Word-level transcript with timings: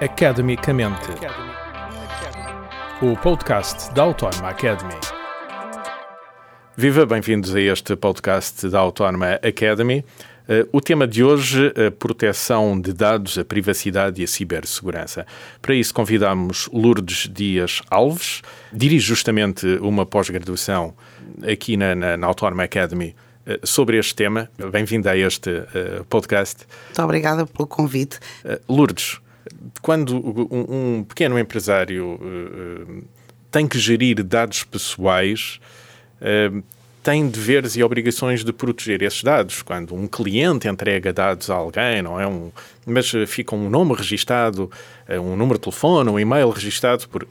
Academicamente. 0.00 1.08
O 3.00 3.16
podcast 3.16 3.94
da 3.94 4.02
Autónoma 4.02 4.48
Academy. 4.48 4.94
Viva, 6.76 7.06
bem-vindos 7.06 7.54
a 7.54 7.60
este 7.60 7.94
podcast 7.94 8.68
da 8.68 8.80
Autónoma 8.80 9.34
Academy. 9.34 10.04
Uh, 10.48 10.68
o 10.72 10.80
tema 10.80 11.06
de 11.06 11.22
hoje, 11.22 11.72
a 11.86 11.92
proteção 11.92 12.78
de 12.78 12.92
dados, 12.92 13.38
a 13.38 13.44
privacidade 13.44 14.20
e 14.20 14.24
a 14.24 14.26
cibersegurança. 14.26 15.24
Para 15.62 15.76
isso 15.76 15.94
convidamos 15.94 16.68
Lourdes 16.72 17.28
Dias 17.32 17.80
Alves, 17.88 18.42
dirige 18.72 19.06
justamente 19.06 19.64
uma 19.80 20.04
pós-graduação 20.04 20.92
aqui 21.48 21.76
na, 21.76 21.94
na, 21.94 22.16
na 22.16 22.26
Autónoma 22.26 22.64
Academy 22.64 23.14
uh, 23.46 23.64
sobre 23.64 23.96
este 23.96 24.16
tema. 24.16 24.50
Bem-vinda 24.72 25.12
a 25.12 25.16
este 25.16 25.50
uh, 25.50 26.04
podcast. 26.10 26.66
Muito 26.86 27.02
obrigada 27.02 27.46
pelo 27.46 27.68
convite. 27.68 28.18
Lourdes, 28.68 29.20
quando 29.84 30.16
um, 30.16 30.96
um 30.98 31.04
pequeno 31.04 31.38
empresário 31.38 32.18
tem 33.50 33.68
que 33.68 33.78
gerir 33.78 34.24
dados 34.24 34.64
pessoais, 34.64 35.60
tem 37.02 37.28
deveres 37.28 37.76
e 37.76 37.82
obrigações 37.82 38.42
de 38.42 38.50
proteger 38.50 39.02
esses 39.02 39.22
dados. 39.22 39.60
Quando 39.60 39.94
um 39.94 40.06
cliente 40.06 40.66
entrega 40.66 41.12
dados 41.12 41.50
a 41.50 41.54
alguém, 41.56 42.00
não 42.00 42.18
é 42.18 42.26
um, 42.26 42.50
mas 42.86 43.12
fica 43.26 43.54
um 43.54 43.68
nome 43.68 43.92
registado, 43.92 44.70
um 45.22 45.36
número 45.36 45.58
de 45.58 45.64
telefone, 45.64 46.08
um 46.08 46.18
e-mail 46.18 46.48
registado 46.48 47.06
por 47.06 47.24
uh, 47.24 47.28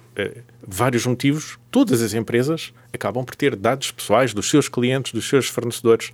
vários 0.62 1.08
motivos, 1.08 1.58
todas 1.72 2.04
as 2.04 2.14
empresas 2.14 2.72
acabam 2.94 3.26
por 3.26 3.36
ter 3.36 3.56
dados 3.56 3.90
pessoais 3.90 4.32
dos 4.32 4.48
seus 4.48 4.70
clientes, 4.70 5.12
dos 5.12 5.28
seus 5.28 5.48
fornecedores. 5.48 6.12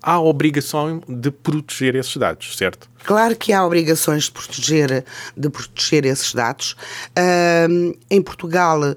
Há 0.00 0.20
obrigação 0.20 1.02
de 1.08 1.32
proteger 1.32 1.96
esses 1.96 2.16
dados, 2.16 2.56
certo? 2.56 2.88
Claro 3.04 3.34
que 3.36 3.52
há 3.52 3.64
obrigações 3.64 4.24
de 4.24 4.32
proteger, 4.32 5.04
de 5.36 5.50
proteger 5.50 6.04
esses 6.04 6.32
dados. 6.32 6.76
Uh, 7.10 7.96
em 8.08 8.22
Portugal, 8.22 8.80
uh, 8.80 8.94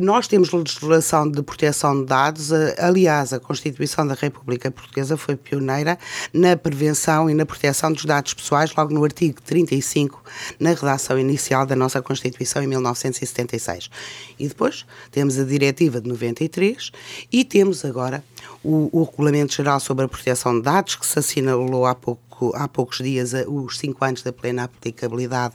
nós 0.00 0.28
temos 0.28 0.52
legislação 0.52 1.28
de 1.28 1.42
proteção 1.42 2.00
de 2.00 2.06
dados. 2.06 2.50
Uh, 2.50 2.74
aliás, 2.78 3.32
a 3.32 3.40
Constituição 3.40 4.06
da 4.06 4.14
República 4.14 4.70
Portuguesa 4.70 5.16
foi 5.16 5.36
pioneira 5.36 5.98
na 6.32 6.56
prevenção 6.56 7.28
e 7.28 7.34
na 7.34 7.44
proteção 7.44 7.92
dos 7.92 8.04
dados 8.04 8.32
pessoais, 8.32 8.74
logo 8.76 8.94
no 8.94 9.02
artigo 9.02 9.40
35, 9.42 10.22
na 10.58 10.70
redação 10.70 11.18
inicial 11.18 11.66
da 11.66 11.74
nossa 11.74 12.00
Constituição, 12.00 12.62
em 12.62 12.66
1976. 12.68 13.90
E 14.38 14.46
depois 14.46 14.86
temos 15.10 15.38
a 15.38 15.44
Diretiva 15.44 16.00
de 16.00 16.08
93 16.08 16.92
e 17.32 17.44
temos 17.44 17.84
agora 17.84 18.22
o, 18.62 18.88
o 18.92 19.02
Regulamento 19.02 19.54
Geral 19.54 19.80
sobre 19.80 20.04
a 20.04 20.08
Proteção 20.08 20.56
de 20.56 20.62
Dados, 20.62 20.94
que 20.94 21.06
se 21.06 21.18
assinalou 21.18 21.86
há 21.86 21.94
pouco 21.94 22.29
há 22.54 22.66
poucos 22.66 22.98
dias 22.98 23.32
os 23.46 23.78
cinco 23.78 24.04
anos 24.04 24.22
da 24.22 24.32
plena 24.32 24.64
aplicabilidade 24.64 25.54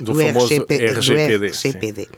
do, 0.00 0.12
do 0.12 0.20
RGP, 0.20 0.74
RGPD. 0.74 1.38
Do 1.38 1.44
RGPD. 1.46 2.02
Uh, 2.02 2.08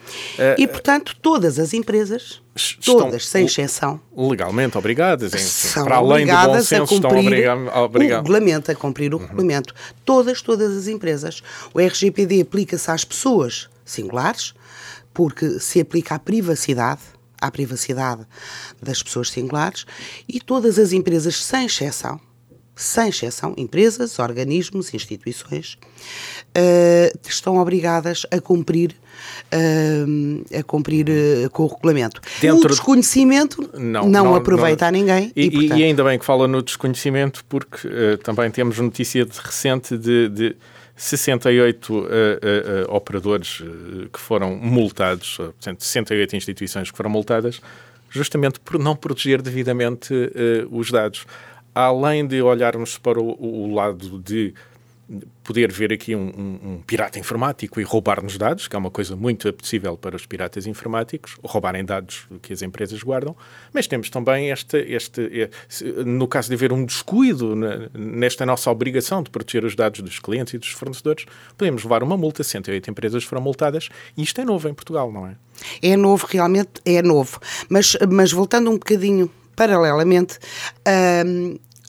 e, 0.59 0.67
portanto, 0.67 1.17
todas 1.21 1.59
as 1.59 1.73
empresas, 1.75 2.43
todas, 2.85 3.27
sem 3.27 3.47
exceção, 3.47 4.01
legalmente 4.17 4.79
obrigadas, 4.79 5.33
são 5.41 5.85
para 5.85 5.97
além 5.97 6.27
do 6.27 6.33
bom 6.33 6.63
senso, 6.63 6.95
estão 6.95 7.11
obrigadas 7.11 7.73
o 7.75 8.17
regulamento, 8.17 8.71
a 8.71 8.75
cumprir 8.75 9.15
o 9.15 9.19
uhum. 9.19 9.27
regulamento. 9.27 9.75
Todas, 10.05 10.41
todas 10.41 10.77
as 10.77 10.87
empresas. 10.87 11.43
O 11.73 11.81
RGPD 11.81 12.43
aplica-se 12.43 12.91
às 12.91 13.05
pessoas 13.05 13.69
singulares, 13.85 14.55
porque 15.13 15.61
se 15.61 15.81
aplica 15.81 16.15
à 16.15 16.19
privacidade, 16.19 17.01
à 17.41 17.51
privacidade 17.51 18.27
das 18.83 19.03
pessoas 19.03 19.31
singulares, 19.31 19.85
e 20.29 20.41
todas 20.41 20.79
as 20.79 20.93
empresas, 20.93 21.43
sem 21.43 21.67
exceção, 21.67 22.21
sem 22.77 23.09
exceção, 23.09 23.55
empresas, 23.57 24.19
organismos, 24.19 24.93
instituições, 24.93 25.79
uh, 26.57 27.19
estão 27.29 27.59
obrigadas 27.59 28.27
a 28.31 28.41
cumprir, 28.41 28.97
uh, 29.53 30.59
a 30.59 30.63
cumprir 30.65 31.07
uh, 31.09 31.51
com 31.51 31.65
o 31.65 31.67
regulamento. 31.67 32.21
Dentro 32.41 32.67
o 32.67 32.69
desconhecimento 32.69 33.71
não, 33.75 34.09
não, 34.09 34.25
não 34.25 34.35
aproveita 34.35 34.85
não, 34.85 34.89
a 34.89 34.93
ninguém. 34.93 35.33
E, 35.37 35.45
e, 35.45 35.51
portanto... 35.51 35.79
e, 35.79 35.85
ainda 35.85 36.05
bem 36.05 36.19
que 36.19 36.25
fala 36.25 36.49
no 36.49 36.63
desconhecimento, 36.63 37.45
porque 37.49 37.89
também 38.23 38.51
temos 38.51 38.79
notícia 38.79 39.25
de 39.25 39.39
recente 39.39 39.97
de, 39.97 40.29
de 40.29 40.57
68 40.97 42.09
operadores 42.89 43.63
que 44.13 44.19
foram 44.19 44.57
multados, 44.57 45.37
portanto, 45.37 45.85
68 45.85 46.37
instituições 46.37 46.91
que 46.91 46.97
foram 46.97 47.11
multadas, 47.11 47.61
justamente 48.11 48.61
por 48.61 48.79
não 48.79 48.95
proteger 48.95 49.43
devidamente 49.43 50.13
os 50.71 50.91
dados 50.91 51.25
além 51.75 52.27
de 52.27 52.41
olharmos 52.41 52.99
para 52.99 53.21
o, 53.21 53.37
o 53.41 53.75
lado 53.75 54.19
de 54.19 54.55
poder 55.43 55.71
ver 55.71 55.93
aqui 55.93 56.17
um, 56.17 56.29
um, 56.29 56.69
um, 56.71 56.83
pirata 56.87 57.19
informático 57.19 57.79
e 57.79 57.85
roubar-nos 57.85 58.39
dados, 58.39 58.67
que 58.67 58.75
é 58.75 58.79
uma 58.79 58.91
coisa 58.91 59.15
muito 59.15 59.47
apetecível 59.47 59.97
para 59.97 60.17
os 60.17 60.25
piratas 60.25 60.67
informáticos, 60.67 61.37
roubarem 61.45 61.85
dados 61.85 62.27
que 62.41 62.53
as 62.53 62.63
empresas 62.63 63.03
guardam, 63.03 63.37
mas 63.73 63.87
temos 63.87 64.09
também 64.09 64.51
este, 64.51 64.79
este 64.79 65.51
no 66.07 66.27
caso 66.27 66.49
de 66.49 66.55
haver 66.55 66.73
um 66.73 66.85
descuido 66.85 67.55
nesta 67.93 68.47
nossa 68.47 68.71
obrigação 68.71 69.23
de 69.23 69.29
proteger 69.29 69.65
os 69.65 69.77
dados 69.77 70.01
dos 70.01 70.19
clientes 70.19 70.55
e 70.55 70.59
dos 70.59 70.71
fornecedores, 70.71 71.27
podemos 71.57 71.85
levar 71.85 72.03
uma 72.03 72.17
multa, 72.17 72.43
108 72.43 72.91
empresas 72.91 73.25
foram 73.25 73.43
multadas, 73.43 73.91
e 74.17 74.23
isto 74.23 74.41
é 74.41 74.45
novo 74.45 74.69
em 74.69 74.75
Portugal, 74.75 75.13
não 75.13 75.27
é? 75.27 75.37
É 75.83 75.97
novo, 75.97 76.27
realmente 76.27 76.81
é 76.85 77.03
novo, 77.03 77.39
mas, 77.69 77.97
mas 78.11 78.33
voltando 78.33 78.71
um 78.71 78.75
bocadinho 78.75 79.31
paralelamente, 79.55 80.39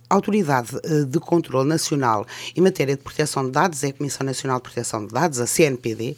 a 0.10 0.16
Autoridade 0.16 0.70
eh, 0.84 1.04
de 1.04 1.20
Controlo 1.20 1.66
Nacional 1.66 2.26
em 2.56 2.62
matéria 2.62 2.96
de 2.96 3.02
proteção 3.02 3.46
de 3.46 3.52
dados 3.52 3.84
é 3.84 3.88
a 3.88 3.94
Comissão 3.94 4.26
Nacional 4.26 4.58
de 4.58 4.64
Proteção 4.64 5.06
de 5.06 5.14
Dados, 5.14 5.40
a 5.40 5.48
CNPD, 5.48 6.16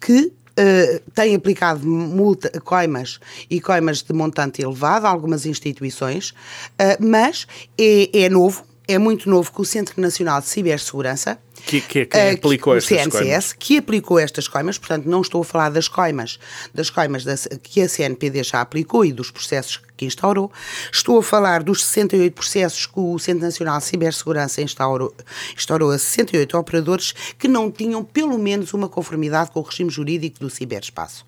que 0.00 0.32
Uh, 0.56 1.00
tem 1.12 1.34
aplicado 1.34 1.84
multa, 1.84 2.48
coimas 2.60 3.18
e 3.50 3.60
coimas 3.60 4.04
de 4.04 4.12
montante 4.12 4.62
elevado 4.62 5.04
a 5.04 5.10
algumas 5.10 5.46
instituições, 5.46 6.30
uh, 6.30 7.04
mas 7.04 7.44
é, 7.76 8.08
é 8.16 8.28
novo, 8.28 8.64
é 8.86 8.98
muito 8.98 9.28
novo 9.28 9.50
que 9.52 9.60
o 9.60 9.64
Centro 9.64 10.00
Nacional 10.00 10.40
de 10.40 10.48
Cibersegurança 10.48 11.38
que, 11.66 11.80
que, 11.80 12.04
que 12.04 12.18
aplicou 12.18 12.76
estas 12.76 12.98
CNCS, 12.98 13.10
coimas. 13.12 13.52
que 13.54 13.78
aplicou 13.78 14.18
estas 14.18 14.46
coimas, 14.46 14.76
portanto 14.76 15.06
não 15.06 15.22
estou 15.22 15.40
a 15.40 15.44
falar 15.44 15.70
das 15.70 15.88
coimas, 15.88 16.38
das 16.74 16.90
coimas 16.90 17.24
da, 17.24 17.34
que 17.62 17.80
a 17.80 17.88
CNPD 17.88 18.42
já 18.42 18.60
aplicou 18.60 19.04
e 19.04 19.12
dos 19.12 19.30
processos 19.30 19.80
que 19.96 20.04
instaurou, 20.04 20.52
estou 20.92 21.18
a 21.18 21.22
falar 21.22 21.62
dos 21.62 21.82
68 21.84 22.34
processos 22.34 22.86
que 22.86 23.00
o 23.00 23.18
Centro 23.18 23.44
Nacional 23.44 23.78
de 23.78 23.84
Cibersegurança 23.84 24.60
instaurou, 24.60 25.14
instaurou 25.56 25.90
a 25.90 25.98
68 25.98 26.58
operadores 26.58 27.14
que 27.38 27.48
não 27.48 27.70
tinham 27.70 28.04
pelo 28.04 28.38
menos 28.38 28.74
uma 28.74 28.88
conformidade 28.88 29.50
com 29.50 29.60
o 29.60 29.62
regime 29.62 29.90
jurídico 29.90 30.40
do 30.40 30.50
ciberespaço. 30.50 31.24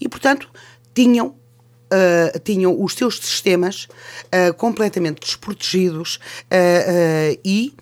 E, 0.00 0.08
portanto, 0.08 0.48
tinham 0.94 1.34
Uh, 1.86 2.36
tinham 2.40 2.82
os 2.82 2.94
seus 2.94 3.16
sistemas 3.20 3.86
uh, 4.24 4.52
completamente 4.54 5.20
desprotegidos 5.20 6.16
uh, 6.16 7.38
e 7.44 7.72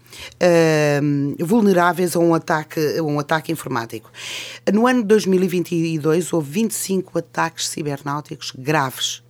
vulneráveis 1.41 2.15
a 2.15 2.19
um, 2.19 2.35
ataque, 2.35 2.99
a 2.99 3.03
um 3.03 3.19
ataque 3.19 3.51
informático. 3.51 4.13
No 4.73 4.87
ano 4.87 5.01
de 5.01 5.09
2022 5.09 6.35
houve 6.35 6.51
25 6.51 7.19
ataques 7.19 7.69
cibernáuticos 7.69 8.53
graves 8.57 9.23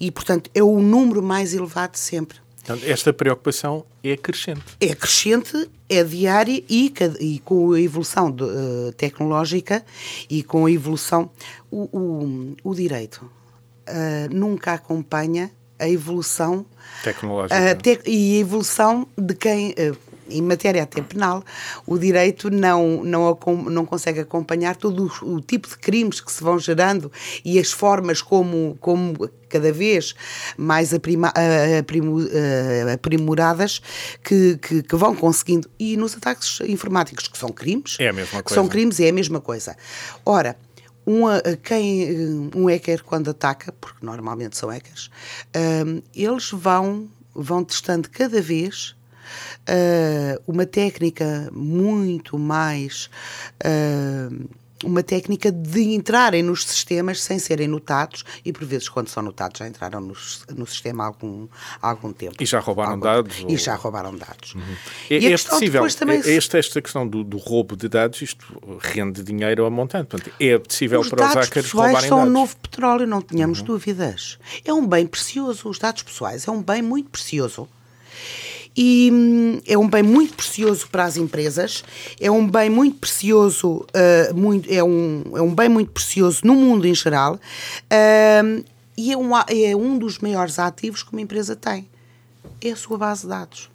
e, 0.00 0.10
portanto, 0.10 0.50
é 0.54 0.62
o 0.62 0.80
número 0.80 1.22
mais 1.22 1.52
elevado 1.52 1.92
de 1.92 1.98
sempre. 1.98 2.38
Esta 2.84 3.12
preocupação 3.12 3.84
é 4.02 4.16
crescente. 4.16 4.62
É 4.80 4.94
crescente, 4.94 5.70
é 5.88 6.04
diária 6.04 6.62
e, 6.68 6.92
e 7.20 7.38
com 7.38 7.72
a 7.72 7.80
evolução 7.80 8.30
de, 8.30 8.44
tecnológica 8.96 9.84
e 10.28 10.42
com 10.42 10.66
a 10.66 10.70
evolução. 10.70 11.30
O, 11.70 11.88
o, 11.98 12.56
o 12.62 12.74
direito 12.74 13.30
uh, 13.88 14.34
nunca 14.34 14.74
acompanha 14.74 15.50
a 15.78 15.88
evolução 15.88 16.66
tecnológica 17.04 17.56
uh, 17.56 17.82
te 17.82 18.00
e 18.06 18.36
a 18.36 18.40
evolução 18.40 19.06
de 19.16 19.34
quem 19.34 19.70
uh, 19.70 20.08
em 20.30 20.42
matéria 20.42 20.82
até 20.82 21.00
penal, 21.00 21.42
o 21.86 21.98
direito 21.98 22.50
não, 22.50 23.02
não, 23.02 23.38
não 23.66 23.86
consegue 23.86 24.20
acompanhar 24.20 24.76
todo 24.76 25.10
o, 25.22 25.36
o, 25.36 25.40
tipo 25.40 25.68
de 25.68 25.76
crimes 25.78 26.20
que 26.20 26.30
se 26.30 26.42
vão 26.42 26.58
gerando 26.58 27.10
e 27.44 27.58
as 27.58 27.70
formas 27.70 28.20
como, 28.20 28.76
como 28.80 29.28
cada 29.48 29.72
vez 29.72 30.14
mais 30.56 30.92
aprima, 30.92 31.32
aprimoradas 32.92 33.80
que, 34.22 34.58
que, 34.58 34.82
que, 34.82 34.96
vão 34.96 35.14
conseguindo. 35.14 35.68
E 35.78 35.96
nos 35.96 36.14
ataques 36.16 36.60
informáticos, 36.60 37.28
que 37.28 37.38
são 37.38 37.48
crimes, 37.48 37.96
é 37.98 38.08
a 38.08 38.12
mesma 38.12 38.42
coisa. 38.42 38.54
são 38.54 38.68
crimes, 38.68 39.00
é 39.00 39.08
a 39.08 39.12
mesma 39.12 39.40
coisa. 39.40 39.76
Ora, 40.24 40.56
um, 41.08 41.24
quem, 41.62 42.50
um 42.54 42.66
hacker, 42.66 43.02
quando 43.02 43.30
ataca, 43.30 43.72
porque 43.72 44.04
normalmente 44.04 44.58
são 44.58 44.68
hackers, 44.68 45.10
um, 45.86 46.02
eles 46.14 46.50
vão, 46.50 47.08
vão 47.34 47.64
testando 47.64 48.10
cada 48.10 48.42
vez 48.42 48.94
uh, 49.68 50.42
uma 50.46 50.66
técnica 50.66 51.48
muito 51.50 52.38
mais 52.38 53.08
uh, 53.64 54.48
uma 54.84 55.02
técnica 55.02 55.50
de 55.50 55.94
entrarem 55.94 56.42
nos 56.42 56.64
sistemas 56.64 57.22
sem 57.22 57.38
serem 57.38 57.68
notados 57.68 58.24
e, 58.44 58.52
por 58.52 58.64
vezes, 58.64 58.88
quando 58.88 59.08
são 59.08 59.22
notados, 59.22 59.58
já 59.58 59.66
entraram 59.66 60.00
no, 60.00 60.14
no 60.56 60.66
sistema 60.66 61.04
há 61.04 61.06
algum, 61.06 61.48
há 61.80 61.90
algum 61.90 62.12
tempo. 62.12 62.36
E 62.40 62.46
já 62.46 62.60
roubaram 62.60 62.92
algum, 62.92 63.04
dados? 63.04 63.38
E 63.40 63.52
ou... 63.52 63.56
já 63.56 63.74
roubaram 63.74 64.16
dados. 64.16 64.54
Uhum. 64.54 64.62
É, 65.10 65.16
é, 65.16 65.30
possível, 65.36 65.86
também... 65.94 66.20
é, 66.24 66.36
esta, 66.36 66.58
esta 66.58 66.80
questão 66.80 67.06
do, 67.06 67.24
do, 67.24 67.36
roubo 67.36 67.76
de 67.76 67.88
dados, 67.88 68.22
isto 68.22 68.46
rende 68.80 69.22
dinheiro 69.22 69.64
a 69.64 69.70
montante. 69.70 70.06
Portanto, 70.06 70.34
é 70.38 70.58
possível 70.58 71.00
os 71.00 71.08
para 71.08 71.26
os 71.26 71.34
hackers 71.34 71.70
roubarem 71.70 72.08
são 72.08 72.18
dados. 72.18 72.30
um 72.30 72.32
novo 72.32 72.56
petróleo, 72.56 73.06
não 73.06 73.20
tenhamos 73.20 73.60
uhum. 73.60 73.66
dúvidas. 73.66 74.38
É 74.64 74.72
um 74.72 74.86
bem 74.86 75.06
precioso, 75.06 75.68
os 75.68 75.78
dados 75.78 76.02
pessoais 76.02 76.46
é 76.46 76.50
um 76.50 76.62
bem 76.62 76.82
muito 76.82 77.10
precioso 77.10 77.68
e 78.80 79.10
hum, 79.12 79.60
é 79.66 79.76
um 79.76 79.88
bem 79.88 80.04
muito 80.04 80.34
precioso 80.34 80.88
para 80.88 81.02
as 81.02 81.16
empresas, 81.16 81.82
é 82.20 82.30
um 82.30 82.48
bem 82.48 82.70
muito 82.70 82.96
precioso, 82.98 83.78
uh, 83.78 84.34
muito, 84.36 84.72
é, 84.72 84.84
um, 84.84 85.24
é 85.34 85.42
um 85.42 85.52
bem 85.52 85.68
muito 85.68 85.90
precioso 85.90 86.42
no 86.44 86.54
mundo 86.54 86.86
em 86.86 86.94
geral 86.94 87.34
uh, 87.34 88.64
e 88.96 89.12
é 89.12 89.16
um, 89.16 89.36
é 89.36 89.76
um 89.76 89.98
dos 89.98 90.20
maiores 90.20 90.60
ativos 90.60 91.02
que 91.02 91.10
uma 91.10 91.20
empresa 91.20 91.56
tem. 91.56 91.88
É 92.62 92.70
a 92.70 92.76
sua 92.76 92.96
base 92.96 93.22
de 93.22 93.28
dados. 93.28 93.68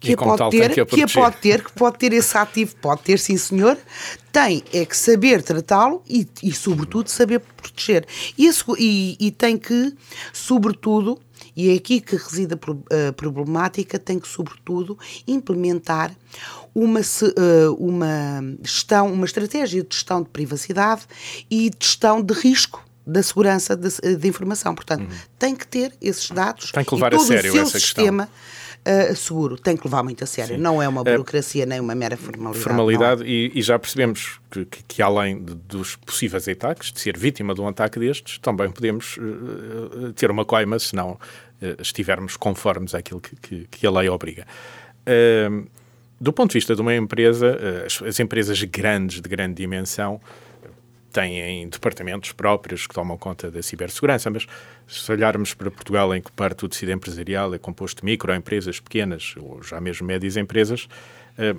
Que 0.00 0.12
a 0.12 0.16
pode 0.16 0.50
ter, 0.50 0.74
que, 0.74 0.80
a 0.80 0.86
que 0.86 1.02
a 1.02 1.08
pode 1.08 1.36
ter, 1.36 1.64
que 1.64 1.72
pode 1.72 1.98
ter 1.98 2.12
esse 2.12 2.36
ativo, 2.36 2.74
pode 2.76 3.02
ter, 3.02 3.18
sim 3.20 3.36
senhor, 3.36 3.78
tem 4.32 4.62
é 4.72 4.84
que 4.84 4.96
saber 4.96 5.42
tratá-lo 5.42 6.02
e, 6.08 6.28
e, 6.42 6.52
sobretudo, 6.52 7.08
saber 7.08 7.40
proteger. 7.40 8.06
E, 8.36 8.46
esse, 8.46 8.62
e, 8.78 9.16
e 9.18 9.30
tem 9.30 9.56
que, 9.56 9.94
sobretudo, 10.32 11.18
e 11.56 11.70
é 11.70 11.74
aqui 11.74 12.00
que 12.00 12.16
reside 12.16 12.54
a 12.54 13.12
problemática, 13.12 13.98
tem 13.98 14.18
que, 14.18 14.28
sobretudo, 14.28 14.98
implementar 15.26 16.14
uma, 16.74 17.00
eh, 17.00 17.68
uma 17.78 18.42
gestão, 18.62 19.10
uma 19.10 19.24
estratégia 19.24 19.82
de 19.82 19.88
gestão 19.90 20.22
de 20.22 20.28
privacidade 20.28 21.02
e 21.50 21.70
de 21.70 21.76
gestão 21.80 22.20
de 22.20 22.34
risco 22.34 22.84
da 23.06 23.22
segurança 23.22 23.74
de, 23.74 24.16
de 24.16 24.28
informação. 24.28 24.74
Portanto, 24.74 25.02
uhum. 25.02 25.18
tem 25.38 25.54
que 25.54 25.66
ter 25.66 25.92
esses 26.02 26.30
dados 26.30 26.72
tem 26.72 26.84
que 26.84 26.94
levar 26.94 27.12
e 27.14 27.16
todo 27.16 27.24
a 27.24 27.26
sério 27.26 27.50
o 27.50 27.54
seu 27.54 27.62
essa 27.62 27.78
sistema 27.78 28.28
uh, 28.86 29.16
seguro. 29.16 29.56
Tem 29.56 29.76
que 29.76 29.86
levar 29.86 30.02
muito 30.02 30.24
a 30.24 30.26
sério. 30.26 30.56
Sim. 30.56 30.60
Não 30.60 30.82
é 30.82 30.88
uma 30.88 31.04
burocracia 31.04 31.64
uh, 31.64 31.68
nem 31.68 31.80
uma 31.80 31.94
mera 31.94 32.16
formalidade. 32.16 32.64
Formalidade, 32.64 33.24
e, 33.24 33.52
e, 33.54 33.62
já 33.62 33.78
percebemos 33.78 34.40
que, 34.50 34.64
que, 34.64 34.82
que 34.82 35.02
além 35.02 35.42
de, 35.42 35.54
dos 35.54 35.96
possíveis 35.96 36.48
ataques, 36.48 36.92
de 36.92 37.00
ser 37.00 37.16
vítima 37.16 37.54
de 37.54 37.60
um 37.60 37.68
ataque 37.68 37.98
destes, 37.98 38.38
também 38.38 38.70
podemos 38.70 39.16
uh, 39.18 40.12
ter 40.12 40.30
uma 40.30 40.44
coima 40.44 40.78
se 40.78 40.94
não 40.94 41.18
estivermos 41.78 42.36
conformes 42.36 42.94
àquilo 42.94 43.20
que, 43.20 43.36
que, 43.36 43.66
que 43.70 43.86
a 43.86 43.90
lei 43.90 44.08
obriga. 44.08 44.46
do 46.20 46.32
ponto 46.32 46.50
de 46.50 46.58
vista 46.58 46.74
de 46.74 46.80
uma 46.80 46.94
empresa, 46.94 47.58
as, 47.86 48.02
as 48.02 48.20
empresas 48.20 48.62
grandes, 48.64 49.20
de 49.20 49.28
grande 49.28 49.54
dimensão, 49.54 50.20
têm 51.20 51.66
departamentos 51.68 52.32
próprios 52.32 52.86
que 52.86 52.94
tomam 52.94 53.16
conta 53.16 53.50
da 53.50 53.62
cibersegurança, 53.62 54.28
mas 54.28 54.46
se 54.86 55.10
olharmos 55.10 55.54
para 55.54 55.70
Portugal, 55.70 56.14
em 56.14 56.20
que 56.20 56.30
parte 56.32 56.60
do 56.60 56.68
tecido 56.68 56.92
empresarial 56.92 57.54
é 57.54 57.58
composto 57.58 58.02
de 58.02 58.04
microempresas 58.04 58.80
pequenas 58.80 59.34
ou 59.38 59.62
já 59.62 59.80
mesmo 59.80 60.06
médias 60.06 60.36
empresas, 60.36 60.86
eh, 61.38 61.56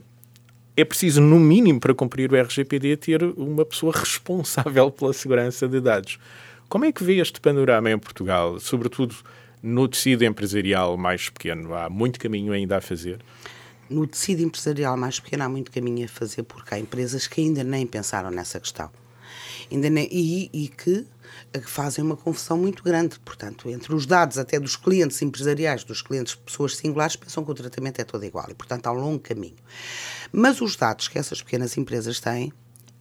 é 0.76 0.86
preciso, 0.86 1.20
no 1.22 1.40
mínimo, 1.40 1.80
para 1.80 1.96
cumprir 1.96 2.32
o 2.32 2.36
RGPD, 2.36 2.98
ter 2.98 3.24
uma 3.24 3.66
pessoa 3.66 3.92
responsável 3.92 4.92
pela 4.92 5.12
segurança 5.12 5.68
de 5.68 5.82
dados. 5.82 6.20
Como 6.70 6.86
é 6.86 6.92
que 6.92 7.04
vê 7.04 7.16
este 7.16 7.42
panorama 7.42 7.90
em 7.90 7.98
Portugal, 7.98 8.60
sobretudo 8.60 9.16
no 9.62 9.88
tecido 9.88 10.24
empresarial 10.24 10.98
mais 10.98 11.30
pequeno? 11.30 11.74
Há 11.74 11.90
muito 11.90 12.20
caminho 12.20 12.54
ainda 12.54 12.78
a 12.78 12.82
fazer? 12.82 13.20
No 13.90 14.06
tecido 14.06 14.42
empresarial 14.44 14.98
mais 14.98 15.20
pequeno 15.20 15.44
há 15.44 15.50
muito 15.50 15.72
caminho 15.72 16.06
a 16.06 16.08
fazer 16.08 16.44
porque 16.44 16.76
há 16.76 16.80
empresas 16.80 17.28
que 17.28 17.42
ainda 17.42 17.64
nem 17.64 17.86
pensaram 17.86 18.30
nessa 18.30 18.60
questão 18.60 18.90
ainda 19.72 19.90
nem, 19.90 20.08
e, 20.12 20.50
e 20.54 20.68
que 20.68 21.06
fazem 21.66 22.04
uma 22.04 22.16
confusão 22.16 22.58
muito 22.58 22.84
grande. 22.84 23.20
Portanto, 23.20 23.70
entre 23.70 23.94
os 23.94 24.06
dados 24.06 24.38
até 24.38 24.60
dos 24.60 24.76
clientes 24.76 25.22
empresariais, 25.22 25.84
dos 25.84 26.02
clientes 26.02 26.36
pessoas 26.36 26.76
singulares, 26.76 27.16
pensam 27.16 27.44
que 27.44 27.52
o 27.52 27.54
tratamento 27.54 28.00
é 28.00 28.04
todo 28.04 28.24
igual 28.24 28.48
e, 28.50 28.54
portanto, 28.54 28.88
há 28.88 28.92
um 28.92 29.00
longo 29.00 29.20
caminho. 29.20 29.56
Mas 30.32 30.62
os 30.62 30.76
dados 30.76 31.08
que 31.08 31.18
essas 31.18 31.42
pequenas 31.42 31.78
empresas 31.78 32.20
têm, 32.20 32.52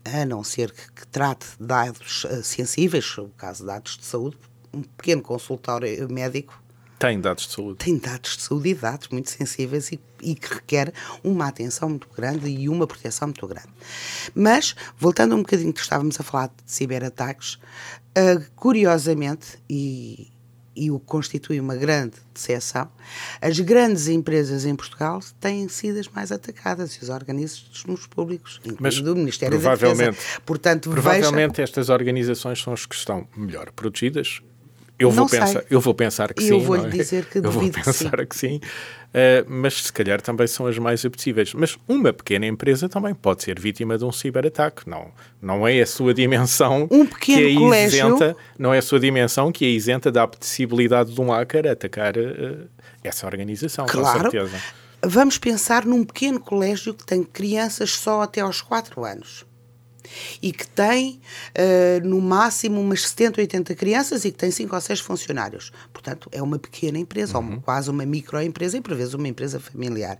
a 0.05 0.25
não 0.25 0.45
ser 0.45 0.71
que, 0.71 0.93
que 0.93 1.07
trate 1.09 1.47
dados 1.59 2.25
uh, 2.25 2.43
sensíveis, 2.43 3.19
o 3.19 3.29
caso 3.37 3.65
dados 3.65 3.97
de 3.97 4.05
saúde, 4.05 4.37
um 4.77 4.83
pequeno 4.83 5.23
consultório 5.23 6.09
médico 6.11 6.63
tem 6.99 7.21
dados 7.21 7.47
de 7.47 7.53
saúde. 7.53 7.77
Tem 7.77 7.99
dados 7.99 8.37
de 8.37 8.43
saúde 8.43 8.71
e 8.71 8.75
dados 8.75 9.09
muito 9.09 9.31
sensíveis 9.31 9.93
e, 9.93 10.01
e, 10.23 10.35
que 10.35 10.55
requer 10.55 10.93
uma 11.23 11.47
atenção 11.47 11.91
muito 11.91 12.09
grande 12.17 12.49
e 12.49 12.69
uma 12.69 12.87
proteção 12.87 13.29
muito 13.29 13.47
grande. 13.47 13.69
Mas, 14.35 14.75
voltando 14.97 15.35
um 15.35 15.39
bocadinho 15.39 15.73
que 15.73 15.81
estávamos 15.81 16.19
a 16.19 16.23
falar 16.23 16.47
de 16.47 16.55
ciberataques, 16.65 17.55
uh, 17.55 18.43
curiosamente, 18.55 19.59
e, 19.69 20.33
e 20.75 20.91
o 20.91 20.99
que 20.99 21.05
constitui 21.05 21.61
uma 21.61 21.77
grande 21.77 22.17
decepção, 22.33 22.91
as 23.43 23.61
grandes 23.61 24.09
empresas 24.09 24.65
em 24.65 24.75
Portugal 24.75 25.21
têm 25.39 25.69
sido 25.69 25.99
as 26.01 26.09
mais 26.09 26.33
atacadas 26.33 26.95
e 26.95 27.03
os 27.03 27.11
organismos 27.11 28.07
públicos, 28.07 28.59
incluindo 28.65 29.13
o 29.13 29.17
Ministério 29.17 29.61
da 29.61 29.75
Defesa. 29.75 30.17
Portanto, 30.47 30.89
provavelmente 30.89 31.57
veja... 31.57 31.63
estas 31.65 31.91
organizações 31.91 32.63
são 32.63 32.73
as 32.73 32.87
que 32.87 32.95
estão 32.95 33.29
melhor 33.37 33.71
protegidas 33.73 34.41
eu 34.99 35.11
vou, 35.11 35.29
pensar, 35.29 35.65
eu 35.69 35.81
vou 35.81 35.95
pensar 35.95 36.33
que 36.33 36.43
eu 36.43 36.47
sim. 36.47 36.53
Eu 36.55 36.61
vou 36.61 36.77
lhe 36.77 36.87
é? 36.87 36.91
dizer 36.91 37.27
que 37.27 37.39
Eu 37.45 37.51
vou 37.51 37.71
pensar 37.71 37.93
que 38.27 38.37
sim. 38.37 38.59
Que 38.59 38.61
sim. 38.61 38.61
Uh, 39.07 39.45
mas 39.47 39.83
se 39.83 39.93
calhar 39.93 40.21
também 40.21 40.47
são 40.47 40.67
as 40.67 40.79
mais 40.79 41.05
apetecíveis. 41.05 41.53
Mas 41.55 41.77
uma 41.87 42.13
pequena 42.13 42.47
empresa 42.47 42.89
também 42.89 43.15
pode 43.15 43.43
ser 43.43 43.61
vítima 43.61 43.99
de 43.99 44.05
um 44.05 44.13
ciberataque. 44.13 44.89
Não, 44.89 45.11
não 45.41 45.69
é 45.69 45.81
a 45.81 45.87
sua 45.87 46.15
dimensão 46.15 46.89
um 46.91 47.05
pequeno 47.05 47.43
que 47.43 47.57
é 47.57 47.59
colégio... 47.59 48.07
isenta, 48.07 48.37
não 48.59 48.73
é 48.73 48.79
a 48.79 48.83
sua 48.83 48.99
dimensão 48.99 49.53
que 49.53 49.65
é 49.65 49.69
isenta 49.69 50.11
da 50.11 50.23
apetecibilidade 50.23 51.13
de 51.13 51.21
um 51.21 51.31
hacker 51.31 51.67
atacar 51.67 52.17
uh, 52.17 52.67
essa 53.05 53.27
organização, 53.27 53.87
claro. 53.87 54.25
com 54.25 54.31
certeza. 54.31 54.57
Vamos 55.05 55.37
pensar 55.37 55.85
num 55.85 56.05
pequeno 56.05 56.41
colégio 56.41 56.95
que 56.95 57.05
tem 57.05 57.23
crianças 57.23 57.91
só 57.91 58.23
até 58.23 58.41
aos 58.41 58.63
4 58.63 59.05
anos 59.05 59.45
e 60.43 60.53
que 60.53 60.67
tem 60.67 61.21
uh, 61.57 62.07
no 62.07 62.21
máximo 62.21 62.81
umas 62.81 63.09
70, 63.09 63.41
80 63.41 63.75
crianças 63.75 64.25
e 64.25 64.31
que 64.31 64.39
tem 64.39 64.51
5 64.51 64.75
ou 64.75 64.81
6 64.81 65.01
funcionários. 65.01 65.73
Portanto, 65.93 66.29
é 66.33 66.43
uma 66.43 66.59
pequena 66.59 66.99
empresa, 66.99 67.39
uhum. 67.39 67.55
ou 67.55 67.61
quase 67.61 67.91
uma 67.91 68.05
microempresa 68.05 68.77
e 68.77 68.81
por 68.81 68.95
vezes 68.95 69.15
uma 69.15 69.29
empresa 69.29 69.61
familiar. 69.61 70.19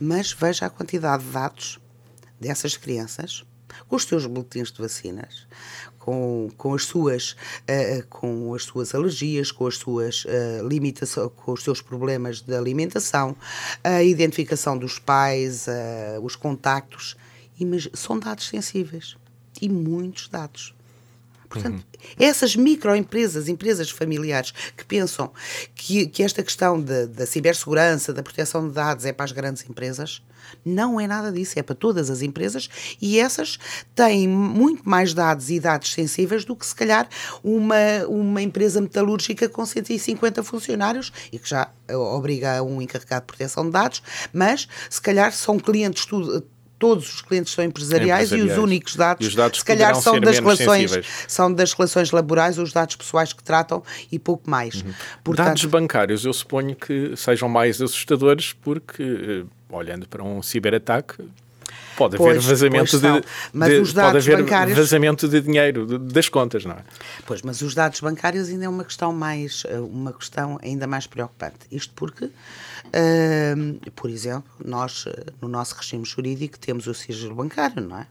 Mas 0.00 0.32
veja 0.32 0.66
a 0.66 0.70
quantidade 0.70 1.24
de 1.24 1.30
dados 1.30 1.78
dessas 2.40 2.76
crianças 2.76 3.44
com 3.88 3.96
os 3.96 4.04
seus 4.04 4.26
boletins 4.26 4.70
de 4.72 4.80
vacinas, 4.80 5.46
com, 5.98 6.48
com, 6.56 6.74
as 6.74 6.84
suas, 6.84 7.32
uh, 7.32 8.06
com 8.08 8.54
as 8.54 8.64
suas 8.64 8.94
alergias, 8.94 9.52
com 9.52 9.66
as 9.66 9.76
suas 9.76 10.24
uh, 10.24 10.66
limitações, 10.66 11.30
com 11.36 11.52
os 11.52 11.62
seus 11.62 11.80
problemas 11.82 12.40
de 12.40 12.54
alimentação, 12.54 13.36
a 13.84 14.02
identificação 14.02 14.76
dos 14.76 14.98
pais, 14.98 15.66
uh, 15.66 16.20
os 16.22 16.34
contactos 16.34 17.16
são 17.94 18.18
dados 18.18 18.48
sensíveis 18.48 19.16
e 19.60 19.68
muitos 19.68 20.28
dados. 20.28 20.74
Portanto, 21.48 21.76
uhum. 21.76 22.14
essas 22.18 22.54
microempresas, 22.54 23.48
empresas 23.48 23.90
familiares 23.90 24.52
que 24.76 24.84
pensam 24.84 25.32
que, 25.74 26.06
que 26.06 26.22
esta 26.22 26.42
questão 26.42 26.80
de, 26.80 27.06
da 27.06 27.24
cibersegurança, 27.24 28.12
da 28.12 28.22
proteção 28.22 28.68
de 28.68 28.74
dados 28.74 29.06
é 29.06 29.12
para 29.12 29.24
as 29.24 29.32
grandes 29.32 29.68
empresas, 29.68 30.22
não 30.64 31.00
é 31.00 31.06
nada 31.06 31.32
disso, 31.32 31.58
é 31.58 31.62
para 31.62 31.74
todas 31.74 32.10
as 32.10 32.22
empresas 32.22 32.68
e 33.00 33.18
essas 33.18 33.58
têm 33.94 34.28
muito 34.28 34.88
mais 34.88 35.14
dados 35.14 35.50
e 35.50 35.58
dados 35.58 35.92
sensíveis 35.92 36.44
do 36.44 36.54
que 36.54 36.66
se 36.66 36.74
calhar 36.74 37.08
uma, 37.42 38.06
uma 38.08 38.42
empresa 38.42 38.80
metalúrgica 38.80 39.48
com 39.48 39.64
150 39.64 40.42
funcionários 40.42 41.12
e 41.32 41.38
que 41.38 41.48
já 41.48 41.70
obriga 41.90 42.58
a 42.58 42.62
um 42.62 42.80
encarregado 42.80 43.22
de 43.22 43.26
proteção 43.26 43.64
de 43.64 43.70
dados, 43.70 44.02
mas 44.32 44.68
se 44.90 45.00
calhar 45.00 45.32
são 45.32 45.58
clientes 45.58 46.04
tudo 46.04 46.46
todos 46.78 47.14
os 47.14 47.20
clientes 47.20 47.52
são 47.52 47.64
empresariais, 47.64 48.28
empresariais. 48.28 48.56
e 48.56 48.60
os 48.60 48.64
únicos 48.64 48.96
dados, 48.96 49.26
os 49.26 49.34
dados 49.34 49.58
se 49.58 49.64
calhar 49.64 49.94
são 49.96 50.20
das 50.20 50.38
relações 50.38 50.90
sensíveis. 50.90 51.06
são 51.26 51.52
das 51.52 51.72
relações 51.72 52.10
laborais, 52.10 52.58
os 52.58 52.72
dados 52.72 52.96
pessoais 52.96 53.32
que 53.32 53.42
tratam 53.42 53.82
e 54.10 54.18
pouco 54.18 54.48
mais. 54.48 54.76
Uhum. 54.76 54.92
Portanto, 55.24 55.46
dados 55.46 55.64
bancários, 55.64 56.24
eu 56.24 56.32
suponho 56.32 56.76
que 56.76 57.16
sejam 57.16 57.48
mais 57.48 57.82
assustadores 57.82 58.52
porque 58.52 59.02
eh, 59.02 59.44
olhando 59.70 60.08
para 60.08 60.22
um 60.22 60.42
ciberataque 60.42 61.22
Pode 61.96 62.16
haver 62.16 62.34
pois, 62.34 62.44
vazamento 62.44 63.00
pois 63.00 63.02
de, 63.02 63.28
mas 63.52 63.68
de, 63.70 63.76
os 63.76 63.92
dados 63.92 64.12
pode 64.12 64.32
haver 64.32 64.44
bancários, 64.44 64.78
vazamento 64.78 65.28
de 65.28 65.40
dinheiro 65.40 65.86
de, 65.86 65.98
das 65.98 66.28
contas, 66.28 66.64
não 66.64 66.72
é? 66.72 66.84
Pois, 67.26 67.42
mas 67.42 67.60
os 67.60 67.74
dados 67.74 68.00
bancários 68.00 68.48
ainda 68.48 68.66
é 68.66 68.68
uma 68.68 68.84
questão 68.84 69.12
mais 69.12 69.64
eh, 69.66 69.80
uma 69.80 70.12
questão 70.12 70.58
ainda 70.62 70.86
mais 70.86 71.06
preocupante. 71.06 71.58
Isto 71.70 71.92
porque, 71.94 72.26
uh, 72.26 73.90
por 73.96 74.10
exemplo, 74.10 74.50
nós 74.64 75.04
eh, 75.06 75.24
no 75.40 75.48
nosso 75.48 75.74
regime 75.74 76.04
jurídico 76.04 76.58
temos 76.58 76.86
o 76.86 76.94
sigilo 76.94 77.34
bancário, 77.34 77.82
não 77.82 77.98
é? 77.98 78.06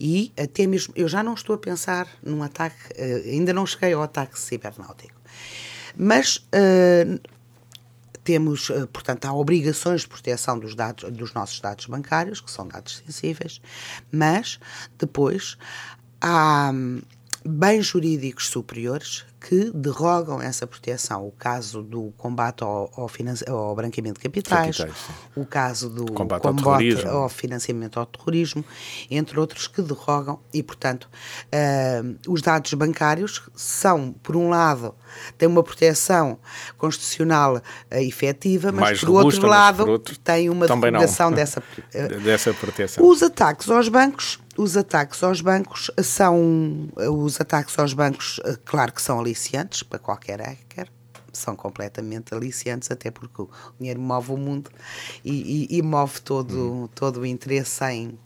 E 0.00 0.32
até 0.38 0.66
mesmo 0.66 0.94
eu 0.96 1.06
já 1.06 1.22
não 1.22 1.34
estou 1.34 1.54
a 1.54 1.58
pensar 1.58 2.08
num 2.22 2.42
ataque, 2.42 2.76
uh, 2.96 3.28
ainda 3.28 3.52
não 3.52 3.66
cheguei 3.66 3.92
ao 3.92 4.02
ataque 4.02 4.38
cibernáutico, 4.38 5.20
mas 5.96 6.36
uh, 6.36 7.20
temos, 8.24 8.70
uh, 8.70 8.86
portanto, 8.88 9.26
há 9.26 9.32
obrigações 9.32 10.02
de 10.02 10.08
proteção 10.08 10.58
dos, 10.58 10.74
dados, 10.74 11.10
dos 11.12 11.32
nossos 11.32 11.60
dados 11.60 11.86
bancários, 11.86 12.40
que 12.40 12.50
são 12.50 12.66
dados 12.66 13.02
sensíveis, 13.04 13.60
mas 14.12 14.58
depois 14.98 15.56
há 16.20 16.70
hum, 16.72 17.00
bens 17.44 17.86
jurídicos 17.86 18.48
superiores 18.48 19.24
que 19.40 19.70
derrogam 19.74 20.40
essa 20.40 20.66
proteção. 20.66 21.26
O 21.26 21.32
caso 21.32 21.82
do 21.82 22.12
combate 22.18 22.62
ao, 22.62 22.92
ao, 22.94 23.10
ao 23.56 23.74
branqueamento 23.74 24.20
de 24.20 24.24
capitais, 24.28 24.76
capitais 24.76 25.06
o 25.34 25.46
caso 25.46 25.88
do 25.88 26.12
combate, 26.12 26.42
combate 26.42 27.06
ao, 27.06 27.22
ao, 27.22 27.28
financiamento 27.28 27.98
ao 27.98 28.04
terrorismo, 28.04 28.62
entre 29.10 29.40
outros 29.40 29.66
que 29.66 29.80
derrogam 29.80 30.38
e, 30.52 30.62
portanto, 30.62 31.08
uh, 31.46 32.18
os 32.28 32.42
dados 32.42 32.72
bancários 32.74 33.42
são, 33.54 34.12
por 34.22 34.36
um 34.36 34.50
lado, 34.50 34.94
têm 35.38 35.48
uma 35.48 35.62
proteção 35.62 36.38
constitucional 36.76 37.56
uh, 37.56 37.62
efetiva, 37.94 38.70
mas, 38.70 38.80
Mais 38.80 39.00
por 39.00 39.08
robusta, 39.08 39.26
outro 39.38 39.48
lado, 39.48 39.76
por 39.84 39.88
outro, 39.88 40.18
têm 40.18 40.50
uma 40.50 40.66
derrogação 40.66 41.32
dessa, 41.32 41.60
uh, 41.60 42.20
dessa 42.20 42.52
proteção. 42.52 43.02
Os 43.08 43.22
ataques 43.22 43.70
aos 43.70 43.88
bancos 43.88 44.38
os 44.60 44.76
ataques 44.76 45.22
aos 45.22 45.40
bancos 45.40 45.90
são 46.02 46.88
os 46.96 47.40
ataques 47.40 47.78
aos 47.78 47.94
bancos, 47.94 48.38
claro 48.64 48.92
que 48.92 49.00
são 49.00 49.18
aliciantes 49.18 49.82
para 49.82 49.98
qualquer 49.98 50.40
hacker, 50.40 50.88
são 51.32 51.56
completamente 51.56 52.34
aliciantes, 52.34 52.90
até 52.90 53.10
porque 53.10 53.42
o 53.42 53.50
dinheiro 53.78 54.00
move 54.00 54.32
o 54.32 54.36
mundo 54.36 54.70
e, 55.24 55.66
e, 55.70 55.78
e 55.78 55.82
move 55.82 56.20
todo, 56.20 56.72
hum. 56.72 56.88
todo 56.94 57.20
o 57.20 57.26
interesse 57.26 57.84
em. 57.84 58.18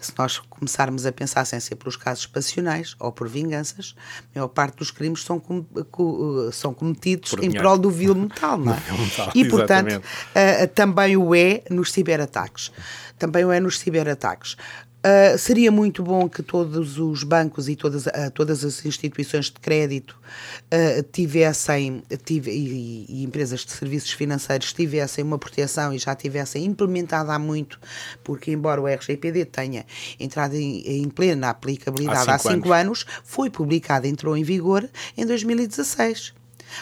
Se 0.00 0.12
nós 0.16 0.38
começarmos 0.38 1.04
a 1.06 1.10
pensar 1.10 1.44
sem 1.44 1.58
ser 1.58 1.74
pelos 1.74 1.96
casos 1.96 2.24
passionais 2.24 2.94
ou 3.00 3.10
por 3.10 3.28
vinganças, 3.28 3.96
a 4.18 4.38
maior 4.38 4.48
parte 4.48 4.76
dos 4.76 4.92
crimes 4.92 5.24
são, 5.24 5.40
com, 5.40 5.64
com, 5.90 6.50
são 6.52 6.72
cometidos 6.72 7.30
por 7.30 7.40
em 7.40 7.48
dinheiro. 7.48 7.64
prol 7.64 7.78
do 7.78 7.90
vil 7.90 8.14
metal, 8.14 8.56
não 8.58 8.74
é? 8.74 8.76
metal, 8.76 9.32
e, 9.34 9.48
portanto, 9.48 9.96
uh, 9.96 10.68
também 10.72 11.16
o 11.16 11.34
é 11.34 11.64
nos 11.68 11.90
ciberataques. 11.90 12.70
Também 13.18 13.44
o 13.44 13.50
é 13.50 13.58
nos 13.58 13.80
ciberataques. 13.80 14.56
Uh, 14.98 15.38
seria 15.38 15.70
muito 15.70 16.02
bom 16.02 16.28
que 16.28 16.42
todos 16.42 16.98
os 16.98 17.22
bancos 17.22 17.68
e 17.68 17.76
todas, 17.76 18.06
uh, 18.06 18.30
todas 18.34 18.64
as 18.64 18.84
instituições 18.84 19.44
de 19.44 19.52
crédito 19.52 20.18
uh, 20.64 21.02
tivessem, 21.12 22.02
tive, 22.24 22.50
e, 22.50 23.06
e, 23.08 23.22
empresas 23.22 23.60
de 23.60 23.70
serviços 23.70 24.10
financeiros 24.10 24.72
tivessem 24.72 25.22
uma 25.22 25.38
proteção 25.38 25.94
e 25.94 25.98
já 25.98 26.16
tivessem 26.16 26.64
implementado 26.64 27.30
há 27.30 27.38
muito, 27.38 27.78
porque 28.24 28.50
embora 28.50 28.80
o 28.80 28.88
RGPD 28.88 29.44
tenha 29.44 29.86
entrado 30.18 30.56
em, 30.56 30.80
em 30.80 31.08
plena 31.08 31.50
aplicabilidade 31.50 32.28
há 32.28 32.36
cinco, 32.36 32.50
há 32.50 32.54
cinco 32.54 32.72
anos. 32.72 33.04
anos, 33.04 33.06
foi 33.22 33.48
publicado, 33.48 34.04
entrou 34.08 34.36
em 34.36 34.42
vigor 34.42 34.88
em 35.16 35.24
2016. 35.24 36.34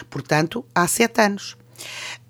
Portanto, 0.09 0.65
há 0.73 0.87
sete 0.87 1.21
anos. 1.21 1.55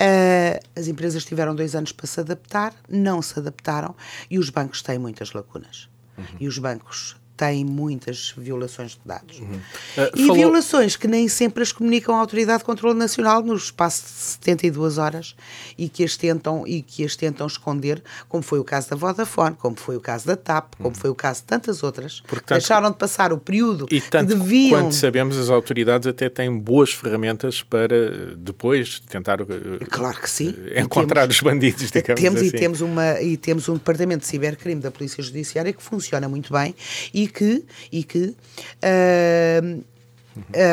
Uh, 0.01 0.60
as 0.75 0.88
empresas 0.88 1.25
tiveram 1.25 1.56
dois 1.56 1.75
anos 1.75 1.92
para 1.92 2.08
se 2.08 2.20
adaptar, 2.20 2.74
não 2.89 3.22
se 3.22 3.38
adaptaram 3.39 3.96
e 4.30 4.38
os 4.38 4.50
bancos 4.50 4.82
têm 4.82 5.00
muitas 5.00 5.32
lacunas. 5.34 5.89
Uhum. 6.18 6.25
E 6.39 6.48
os 6.48 6.58
bancos 6.58 7.16
têm 7.38 7.63
muitas 7.63 8.34
violações 8.36 8.91
de 8.91 9.00
dados. 9.06 9.39
Uhum. 9.39 9.56
Uh, 9.56 10.12
e 10.15 10.22
falou... 10.22 10.36
violações 10.36 10.96
que 10.96 11.08
nem 11.08 11.27
sempre 11.27 11.62
as 11.62 11.72
comunicam 11.72 12.15
à 12.15 12.20
Autoridade 12.20 12.60
de 12.60 12.65
Controlo 12.65 12.96
Nacional 12.96 13.44
no 13.44 13.56
espaço 13.56 14.03
de 14.03 14.10
72 14.10 14.98
horas 14.98 15.36
e 15.77 15.88
que 15.88 16.03
as 16.03 16.17
tentam, 16.17 16.65
e 16.65 16.82
que 16.82 17.06
as 17.06 17.15
tentam 17.15 17.46
esconder, 17.46 18.01
como 18.27 18.41
foi 18.41 18.60
o 18.60 18.63
caso 18.63 18.89
da 18.89 18.96
Vodafone, 18.96 19.56
como 19.56 19.75
foi 19.75 19.96
o 19.96 20.01
caso 20.01 20.25
da 20.25 20.36
TAP, 20.36 20.75
como 20.77 20.89
uhum. 20.89 20.96
foi 20.96 21.10
o 21.12 21.15
caso 21.15 21.41
de 21.41 21.46
tantas 21.46 21.84
outras. 21.84 22.22
Portanto, 22.22 22.58
Deixaram 22.58 22.91
de 22.91 22.98
passar 22.98 23.32
o 23.32 23.38
período 23.38 23.86
e 23.91 24.01
tanto 24.01 24.34
que 24.34 24.39
deviam... 24.39 24.82
quanto 24.82 24.96
sabemos, 24.96 25.38
as 25.38 25.50
autoridades 25.50 26.08
até 26.08 26.29
têm 26.29 26.58
boas 26.58 26.91
ferramentas 26.91 27.62
para 27.62 28.36
depois 28.36 29.00
tentar 29.01 29.41
uh, 29.41 29.48
claro 29.89 30.20
que 30.20 30.29
sim. 30.29 30.56
encontrar 30.75 31.22
temos, 31.22 31.36
os 31.36 31.41
bandidos, 31.41 31.91
digamos 31.91 32.22
temos, 32.22 32.41
assim. 32.41 32.48
E 32.48 32.51
temos, 32.51 32.82
uma, 32.82 33.22
e 33.22 33.38
temos 33.38 33.70
um 33.70 33.74
departamento 33.74 34.22
de 34.22 34.27
cibercrime 34.27 34.82
da 34.82 34.89
Polícia 34.89 35.22
Judiciária 35.22 35.72
que 35.72 35.84
funciona 35.84 36.27
muito 36.27 36.51
bem 36.51 36.74
e 37.13 37.26
que, 37.27 37.63
e 37.91 38.03
que 38.03 38.36
uh, 38.84 39.84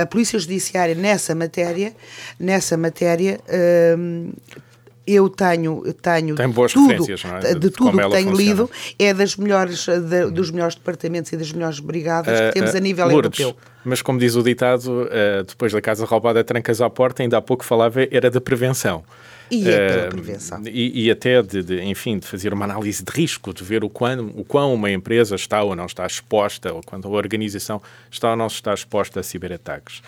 a 0.03 0.07
Polícia 0.07 0.39
Judiciária 0.39 0.95
nessa 0.95 1.35
matéria, 1.35 1.95
nessa 2.39 2.77
matéria 2.77 3.41
uh, 3.49 4.33
eu 5.07 5.29
tenho, 5.29 5.83
tenho 5.95 6.35
Tem 6.35 6.49
boas 6.49 6.73
tudo, 6.73 6.93
é? 6.93 6.97
de, 6.97 7.61
de, 7.61 7.71
tudo 7.71 7.91
que 7.91 8.09
tenho 8.11 8.31
funciona. 8.31 8.37
lido, 8.37 8.71
é 8.99 9.13
das 9.13 9.37
melhores, 9.37 9.87
de, 9.87 10.31
dos 10.31 10.51
melhores 10.51 10.75
departamentos 10.75 11.33
e 11.33 11.37
das 11.37 11.53
melhores 11.53 11.81
brigadas 11.81 12.39
uh, 12.39 12.47
que 12.47 12.53
temos 12.53 12.75
a 12.75 12.81
nível 12.81 13.09
Lourdes, 13.09 13.41
europeu. 13.41 13.63
Mas 13.85 14.01
como 14.01 14.19
diz 14.19 14.35
o 14.35 14.43
ditado, 14.43 15.09
depois 15.47 15.73
da 15.73 15.81
casa 15.81 16.07
roubada 16.07 16.43
trancas 16.43 16.81
à 16.81 16.89
porta, 16.89 17.23
ainda 17.23 17.37
há 17.37 17.43
pouco 17.43 17.65
falava, 17.65 18.01
era 18.11 18.31
da 18.31 18.41
prevenção. 18.41 19.05
E 19.51 19.69
é 19.69 19.89
pela 19.89 20.09
prevenção. 20.09 20.63
E, 20.67 21.05
e 21.05 21.11
até, 21.11 21.43
de, 21.43 21.63
de, 21.63 21.83
enfim, 21.83 22.19
de 22.19 22.27
fazer 22.27 22.53
uma 22.53 22.65
análise 22.65 23.05
de 23.05 23.13
risco, 23.13 23.53
de 23.53 23.63
ver 23.63 23.85
o 23.85 23.91
quão, 23.91 24.33
o 24.37 24.45
quão 24.45 24.73
uma 24.73 24.91
empresa 24.91 25.35
está 25.35 25.63
ou 25.63 25.77
não 25.77 25.87
está 25.87 26.07
exposta, 26.07 26.73
ou 26.73 26.83
quando 26.83 27.07
a 27.07 27.11
organização 27.11 27.81
está 28.11 28.31
ou 28.31 28.37
não 28.37 28.47
está 28.47 28.73
exposta 28.73 29.21
a 29.21 29.23
ciberataques. 29.23 30.03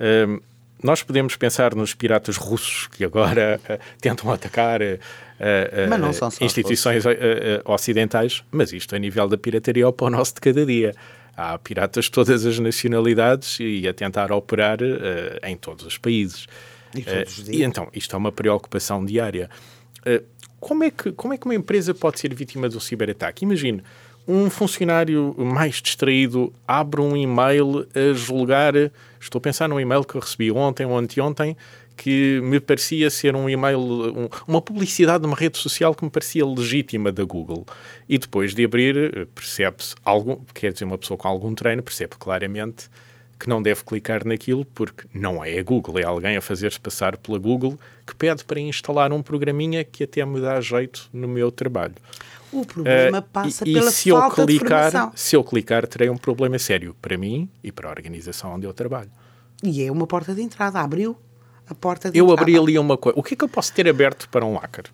Um, 0.00 0.40
nós 0.82 1.02
podemos 1.02 1.36
pensar 1.36 1.74
nos 1.74 1.94
piratas 1.94 2.36
russos 2.36 2.86
que 2.88 3.04
agora 3.04 3.60
uh, 3.64 3.78
tentam 4.00 4.30
atacar 4.30 4.80
uh, 4.80 4.84
uh, 4.84 6.44
instituições 6.44 7.04
ocidentais, 7.64 8.42
mas 8.50 8.72
isto 8.72 8.94
a 8.94 8.98
nível 8.98 9.28
da 9.28 9.36
pirataria 9.36 9.84
é 9.84 9.86
o 9.86 9.92
pão 9.92 10.10
nosso 10.10 10.34
de 10.34 10.40
cada 10.40 10.64
dia. 10.64 10.94
Há 11.36 11.56
piratas 11.58 12.06
de 12.06 12.10
todas 12.10 12.44
as 12.44 12.58
nacionalidades 12.58 13.58
e 13.60 13.86
a 13.88 13.94
tentar 13.94 14.30
operar 14.32 14.78
em 15.42 15.56
todos 15.56 15.86
os 15.86 15.96
países. 15.96 16.46
E, 16.94 17.02
todos 17.02 17.38
uh, 17.38 17.52
e 17.52 17.62
então, 17.62 17.88
isto 17.94 18.14
é 18.14 18.18
uma 18.18 18.32
preocupação 18.32 19.04
diária. 19.04 19.48
Como, 20.58 20.84
é 20.84 20.90
que, 20.90 21.12
como 21.12 21.32
é 21.32 21.38
que 21.38 21.46
uma 21.46 21.54
empresa 21.54 21.94
pode 21.94 22.20
ser 22.20 22.34
vítima 22.34 22.68
de 22.68 22.76
um 22.76 22.80
ciberataque? 22.80 23.44
Imagine, 23.44 23.82
um 24.26 24.48
funcionário 24.48 25.34
mais 25.36 25.76
distraído 25.76 26.52
abre 26.66 27.00
um 27.00 27.16
e-mail 27.16 27.86
a 27.94 28.12
julgar. 28.12 28.74
Estou 29.20 29.38
a 29.38 29.42
pensar 29.42 29.68
num 29.68 29.80
e-mail 29.80 30.04
que 30.04 30.14
eu 30.14 30.20
recebi 30.20 30.50
ontem 30.50 30.86
ou 30.86 30.96
anteontem 30.96 31.56
que 31.96 32.40
me 32.42 32.58
parecia 32.58 33.10
ser 33.10 33.36
um 33.36 33.46
e-mail, 33.46 33.78
um, 33.78 34.28
uma 34.48 34.62
publicidade 34.62 35.20
de 35.20 35.26
uma 35.26 35.36
rede 35.36 35.58
social 35.58 35.94
que 35.94 36.02
me 36.02 36.10
parecia 36.10 36.46
legítima 36.46 37.12
da 37.12 37.24
Google. 37.24 37.66
E 38.08 38.16
depois 38.16 38.54
de 38.54 38.64
abrir, 38.64 39.28
percebe-se, 39.34 39.94
algum, 40.02 40.38
quer 40.54 40.72
dizer, 40.72 40.86
uma 40.86 40.96
pessoa 40.96 41.18
com 41.18 41.28
algum 41.28 41.54
treino 41.54 41.82
percebe 41.82 42.14
claramente 42.18 42.88
que 43.38 43.50
não 43.50 43.62
deve 43.62 43.84
clicar 43.84 44.26
naquilo 44.26 44.64
porque 44.64 45.04
não 45.12 45.44
é 45.44 45.58
a 45.58 45.62
Google, 45.62 45.98
é 45.98 46.04
alguém 46.04 46.38
a 46.38 46.40
fazer-se 46.40 46.80
passar 46.80 47.18
pela 47.18 47.38
Google 47.38 47.78
que 48.06 48.14
pede 48.14 48.44
para 48.44 48.58
instalar 48.58 49.12
um 49.12 49.22
programinha 49.22 49.84
que 49.84 50.04
até 50.04 50.24
me 50.24 50.40
dá 50.40 50.58
jeito 50.58 51.06
no 51.12 51.28
meu 51.28 51.50
trabalho. 51.50 51.94
O 52.52 52.64
problema 52.66 53.18
uh, 53.18 53.22
passa 53.22 53.68
e, 53.68 53.72
pela 53.74 53.90
e 53.90 53.92
se 53.92 54.10
falta 54.10 54.42
eu 54.42 54.46
clicar, 54.46 54.84
de 54.86 54.90
formação. 54.90 55.12
Se 55.14 55.36
eu 55.36 55.44
clicar, 55.44 55.86
terei 55.86 56.10
um 56.10 56.16
problema 56.16 56.58
sério 56.58 56.96
para 57.00 57.16
mim 57.16 57.48
e 57.62 57.70
para 57.70 57.88
a 57.88 57.90
organização 57.90 58.54
onde 58.54 58.66
eu 58.66 58.72
trabalho. 58.72 59.10
E 59.62 59.82
é 59.82 59.92
uma 59.92 60.06
porta 60.06 60.34
de 60.34 60.42
entrada. 60.42 60.80
Abriu 60.80 61.16
a 61.68 61.74
porta 61.74 62.10
de 62.10 62.18
eu 62.18 62.24
entrada. 62.24 62.40
Eu 62.40 62.42
abri 62.42 62.58
ali 62.58 62.78
uma 62.78 62.96
coisa. 62.96 63.18
O 63.18 63.22
que 63.22 63.34
é 63.34 63.36
que 63.36 63.44
eu 63.44 63.48
posso 63.48 63.72
ter 63.72 63.88
aberto 63.88 64.28
para 64.28 64.44
um 64.44 64.56
hacker? 64.56 64.86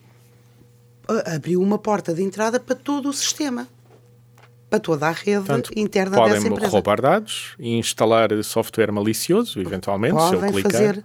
Abriu 1.34 1.62
uma 1.62 1.78
porta 1.78 2.12
de 2.12 2.22
entrada 2.22 2.58
para 2.58 2.74
todo 2.74 3.08
o 3.08 3.12
sistema 3.12 3.68
para 4.68 4.80
toda 4.80 5.06
a 5.06 5.12
rede 5.12 5.46
Portanto, 5.46 5.70
interna 5.76 6.16
podem 6.16 6.34
dessa 6.34 6.48
empresa. 6.48 6.72
roubar 6.72 7.00
dados 7.00 7.54
e 7.58 7.76
instalar 7.78 8.30
software 8.42 8.90
malicioso, 8.92 9.60
eventualmente, 9.60 10.14
podem 10.14 10.40
se 10.40 10.44
eu 10.44 10.52
clicar. 10.52 10.72
Fazer, 10.72 11.04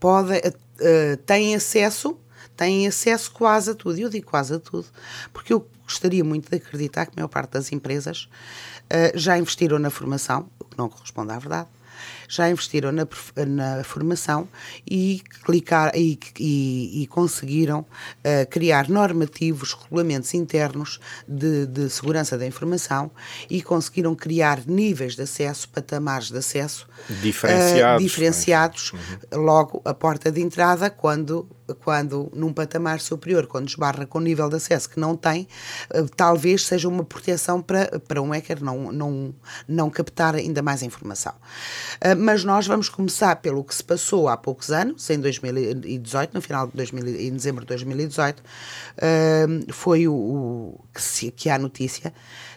podem, 0.00 0.38
uh, 0.38 1.16
têm 1.26 1.54
acesso, 1.54 2.18
têm 2.56 2.86
acesso 2.86 3.30
quase 3.32 3.70
a 3.70 3.74
tudo. 3.74 3.98
Eu 3.98 4.08
digo 4.08 4.26
quase 4.26 4.54
a 4.54 4.58
tudo, 4.58 4.86
porque 5.32 5.52
eu 5.52 5.66
gostaria 5.92 6.24
muito 6.24 6.50
de 6.50 6.56
acreditar 6.56 7.06
que 7.06 7.12
a 7.12 7.16
maior 7.16 7.28
parte 7.28 7.50
das 7.50 7.70
empresas 7.70 8.28
uh, 8.84 9.18
já 9.18 9.38
investiram 9.38 9.78
na 9.78 9.90
formação, 9.90 10.48
o 10.58 10.64
que 10.64 10.78
não 10.78 10.88
corresponde 10.88 11.32
à 11.32 11.38
verdade, 11.38 11.68
já 12.28 12.50
investiram 12.50 12.90
na, 12.90 13.06
na 13.46 13.84
formação 13.84 14.48
e, 14.90 15.22
clicar, 15.44 15.92
e, 15.94 16.18
e, 16.40 17.02
e 17.02 17.06
conseguiram 17.06 17.80
uh, 17.80 18.48
criar 18.48 18.88
normativos, 18.88 19.74
regulamentos 19.74 20.32
internos 20.32 20.98
de, 21.28 21.66
de, 21.66 21.90
segurança 21.90 22.38
da 22.38 22.46
informação 22.46 23.10
e 23.50 23.62
conseguiram 23.62 24.14
criar 24.14 24.62
níveis 24.66 25.14
de 25.14 25.22
acesso, 25.22 25.68
patamares 25.68 26.30
de 26.30 26.38
acesso 26.38 26.88
diferenciados, 27.20 28.02
uh, 28.02 28.04
diferenciados 28.04 28.92
uhum. 28.92 29.42
logo 29.44 29.82
a 29.84 29.92
porta 29.92 30.32
de 30.32 30.40
entrada 30.40 30.88
quando 30.88 31.46
quando 31.74 32.30
num 32.34 32.52
patamar 32.52 33.00
superior, 33.00 33.46
quando 33.46 33.68
esbarra 33.68 34.06
com 34.06 34.18
o 34.18 34.20
nível 34.20 34.48
de 34.48 34.56
acesso 34.56 34.88
que 34.88 34.98
não 34.98 35.16
tem, 35.16 35.46
uh, 35.94 36.08
talvez 36.16 36.66
seja 36.66 36.88
uma 36.88 37.04
proteção 37.04 37.60
para, 37.60 37.98
para 38.00 38.20
um 38.20 38.30
hacker 38.30 38.62
não, 38.62 38.92
não, 38.92 39.34
não 39.66 39.90
captar 39.90 40.34
ainda 40.34 40.62
mais 40.62 40.82
informação. 40.82 41.32
Uh, 41.96 42.16
mas 42.18 42.44
nós 42.44 42.66
vamos 42.66 42.88
começar 42.88 43.36
pelo 43.36 43.62
que 43.64 43.74
se 43.74 43.84
passou 43.84 44.28
há 44.28 44.36
poucos 44.36 44.70
anos, 44.70 45.08
em 45.10 45.18
2018, 45.18 46.34
no 46.34 46.40
final 46.40 46.66
de 46.66 46.74
2000, 46.74 47.20
em 47.20 47.32
dezembro 47.32 47.62
de 47.62 47.68
2018, 47.68 48.40
uh, 48.40 49.72
foi 49.72 50.08
o, 50.08 50.14
o 50.14 50.80
que, 50.92 51.02
se, 51.02 51.30
que 51.30 51.48
há 51.48 51.58
notícia 51.58 52.12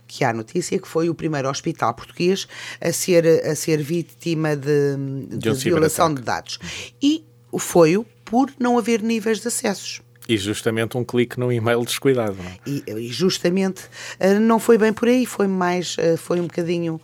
que 0.07 0.23
há 0.23 0.31
notícia 0.31 0.77
que 0.79 0.87
foi 0.87 1.09
o 1.09 1.15
primeiro 1.15 1.49
hospital 1.49 1.93
português 1.93 2.47
a 2.79 2.91
ser, 2.91 3.25
a 3.45 3.55
ser 3.55 3.81
vítima 3.81 4.55
de, 4.55 4.97
de, 5.29 5.37
de 5.37 5.53
violação 5.63 6.13
de 6.13 6.21
dados. 6.21 6.59
E 7.01 7.25
foi 7.57 7.97
o 7.97 8.05
por 8.25 8.51
não 8.59 8.77
haver 8.77 9.01
níveis 9.01 9.39
de 9.39 9.47
acessos. 9.47 10.01
E 10.27 10.37
justamente 10.37 10.97
um 10.97 11.03
clique 11.03 11.39
no 11.39 11.51
e-mail 11.51 11.85
descuidado. 11.85 12.35
Não 12.35 12.45
é? 12.45 12.57
e, 12.65 12.83
e, 12.87 13.07
justamente 13.13 13.83
uh, 14.19 14.39
não 14.39 14.59
foi 14.59 14.77
bem 14.77 14.91
por 14.91 15.07
aí, 15.07 15.25
foi 15.25 15.47
mais, 15.47 15.95
uh, 15.97 16.17
foi 16.17 16.39
um 16.39 16.47
bocadinho, 16.47 16.99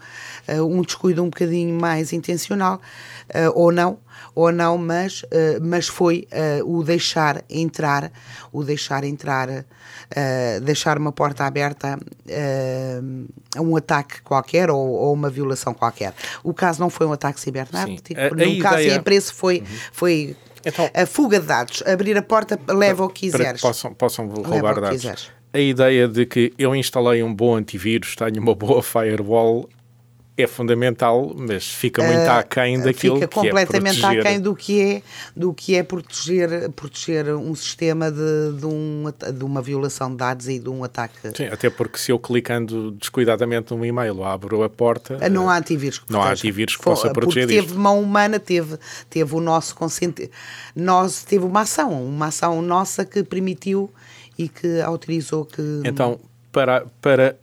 uh, 0.47 0.65
um 0.65 0.81
descuido 0.81 1.23
um 1.23 1.29
bocadinho 1.29 1.79
mais 1.79 2.11
intencional, 2.13 2.81
ou 3.55 3.71
não, 3.71 3.97
ou 4.35 4.51
não, 4.51 4.77
mas, 4.77 5.23
mas 5.61 5.87
foi 5.87 6.27
o 6.65 6.83
deixar 6.83 7.41
entrar, 7.49 8.11
o 8.51 8.61
deixar 8.61 9.05
entrar, 9.05 9.65
deixar 10.61 10.97
uma 10.97 11.13
porta 11.13 11.45
aberta 11.45 11.97
a 13.55 13.61
um 13.61 13.73
ataque 13.77 14.21
qualquer 14.21 14.69
ou, 14.69 14.85
ou, 14.85 15.13
uma 15.13 15.29
violação 15.29 15.73
qualquer. 15.73 16.13
O 16.43 16.53
caso 16.53 16.81
não 16.81 16.89
foi 16.89 17.07
um 17.07 17.13
ataque 17.13 17.39
cibernético, 17.39 18.35
no 18.35 18.59
a 18.59 18.61
caso 18.61 18.81
ideia... 18.81 18.95
em 18.95 19.01
preço 19.01 19.33
foi, 19.33 19.59
uhum. 19.59 19.65
foi 19.93 20.35
então, 20.65 20.89
a 20.93 21.05
fuga 21.05 21.39
de 21.39 21.45
dados, 21.45 21.83
abrir 21.85 22.17
a 22.17 22.21
porta, 22.21 22.59
leva 22.69 23.03
o 23.03 23.09
que 23.09 23.21
quiseres. 23.21 23.45
Para 23.45 23.53
que 23.53 23.61
possam, 23.61 23.93
possam 23.93 24.27
roubar 24.27 24.79
dados. 24.79 25.01
Quiseres. 25.01 25.29
A 25.53 25.59
ideia 25.59 26.07
de 26.07 26.25
que 26.25 26.53
eu 26.57 26.73
instalei 26.75 27.21
um 27.21 27.33
bom 27.33 27.55
antivírus, 27.55 28.15
tenho 28.15 28.41
uma 28.41 28.55
boa 28.55 28.81
firewall, 28.81 29.67
é 30.37 30.47
fundamental, 30.47 31.33
mas 31.35 31.67
fica 31.67 32.01
muito 32.01 32.27
uh, 32.27 32.31
aquém 32.31 32.79
daquilo 32.79 33.15
fica 33.15 33.27
que 33.27 33.39
é 33.39 33.41
completamente 33.41 34.05
aquém 34.05 34.39
do 34.39 34.55
que 34.55 34.81
é, 34.81 35.01
do 35.35 35.53
que 35.53 35.75
é 35.75 35.83
proteger, 35.83 36.69
proteger 36.71 37.35
um 37.35 37.53
sistema 37.53 38.09
de, 38.09 38.53
de, 38.57 38.65
um, 38.65 39.05
de 39.33 39.43
uma 39.43 39.61
violação 39.61 40.09
de 40.09 40.17
dados 40.17 40.47
e 40.47 40.57
de 40.57 40.69
um 40.69 40.83
ataque. 40.83 41.15
Sim, 41.35 41.47
até 41.47 41.69
porque 41.69 41.97
se 41.97 42.11
eu 42.11 42.19
clicando 42.19 42.91
descuidadamente 42.91 43.73
num 43.73 43.83
e-mail 43.83 44.23
abro 44.23 44.63
a 44.63 44.69
porta... 44.69 45.17
Ah, 45.21 45.29
não 45.29 45.49
há 45.49 45.57
antivírus 45.57 45.99
que 45.99 46.11
Não 46.11 46.21
há 46.21 46.31
antivírus 46.31 46.77
que 46.77 46.83
possa 46.83 47.11
proteger 47.11 47.47
porque 47.47 47.61
teve 47.61 47.77
mão 47.77 48.01
humana, 48.01 48.39
teve, 48.39 48.77
teve 49.09 49.35
o 49.35 49.41
nosso 49.41 49.75
consentimento, 49.75 50.31
nós 50.75 51.23
teve 51.23 51.45
uma 51.45 51.61
ação, 51.61 52.05
uma 52.05 52.27
ação 52.27 52.61
nossa 52.61 53.03
que 53.03 53.21
permitiu 53.23 53.91
e 54.37 54.47
que 54.47 54.79
autorizou 54.81 55.45
que... 55.45 55.61
Então, 55.83 56.19
para, 56.51 56.85
para 57.01 57.35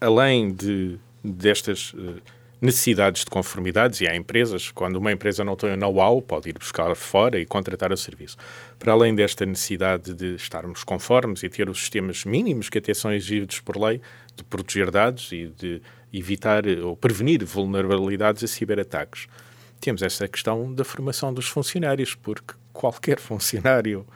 além 0.00 0.52
de 0.52 0.98
destas 1.24 1.94
uh, 1.94 2.20
necessidades 2.60 3.24
de 3.24 3.30
conformidades 3.30 4.00
e 4.00 4.08
há 4.08 4.16
empresas, 4.16 4.70
quando 4.70 4.96
uma 4.96 5.12
empresa 5.12 5.44
não 5.44 5.56
tem 5.56 5.72
o 5.72 5.76
know-how, 5.76 6.22
pode 6.22 6.48
ir 6.48 6.58
buscar 6.58 6.94
fora 6.94 7.38
e 7.38 7.44
contratar 7.44 7.92
o 7.92 7.96
serviço. 7.96 8.36
Para 8.78 8.92
além 8.92 9.14
desta 9.14 9.44
necessidade 9.44 10.14
de 10.14 10.34
estarmos 10.34 10.82
conformes 10.82 11.42
e 11.42 11.48
ter 11.48 11.68
os 11.68 11.78
sistemas 11.78 12.24
mínimos 12.24 12.70
que 12.70 12.78
até 12.78 12.94
são 12.94 13.12
exigidos 13.12 13.60
por 13.60 13.76
lei, 13.76 14.00
de 14.36 14.42
proteger 14.44 14.90
dados 14.90 15.30
e 15.32 15.48
de 15.48 15.82
evitar 16.12 16.66
eh, 16.66 16.80
ou 16.80 16.96
prevenir 16.96 17.44
vulnerabilidades 17.44 18.42
a 18.42 18.46
ciberataques, 18.46 19.26
temos 19.80 20.02
essa 20.02 20.26
questão 20.26 20.72
da 20.72 20.84
formação 20.84 21.32
dos 21.32 21.46
funcionários, 21.46 22.14
porque 22.14 22.54
qualquer 22.72 23.18
funcionário 23.20 24.06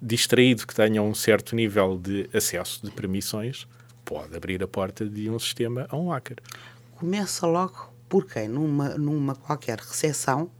distraído 0.00 0.66
que 0.66 0.74
tenha 0.74 1.02
um 1.02 1.12
certo 1.14 1.56
nível 1.56 1.98
de 1.98 2.30
acesso 2.32 2.84
de 2.84 2.92
permissões 2.92 3.66
pode 4.08 4.34
abrir 4.34 4.62
a 4.62 4.66
porta 4.66 5.06
de 5.06 5.28
um 5.28 5.38
sistema 5.38 5.86
a 5.90 5.96
um 5.96 6.08
hacker. 6.08 6.38
Começa 6.96 7.46
logo 7.46 7.92
por 8.08 8.24
quem? 8.24 8.48
Numa, 8.48 8.96
numa 8.96 9.34
qualquer 9.34 9.78
recepção, 9.78 10.50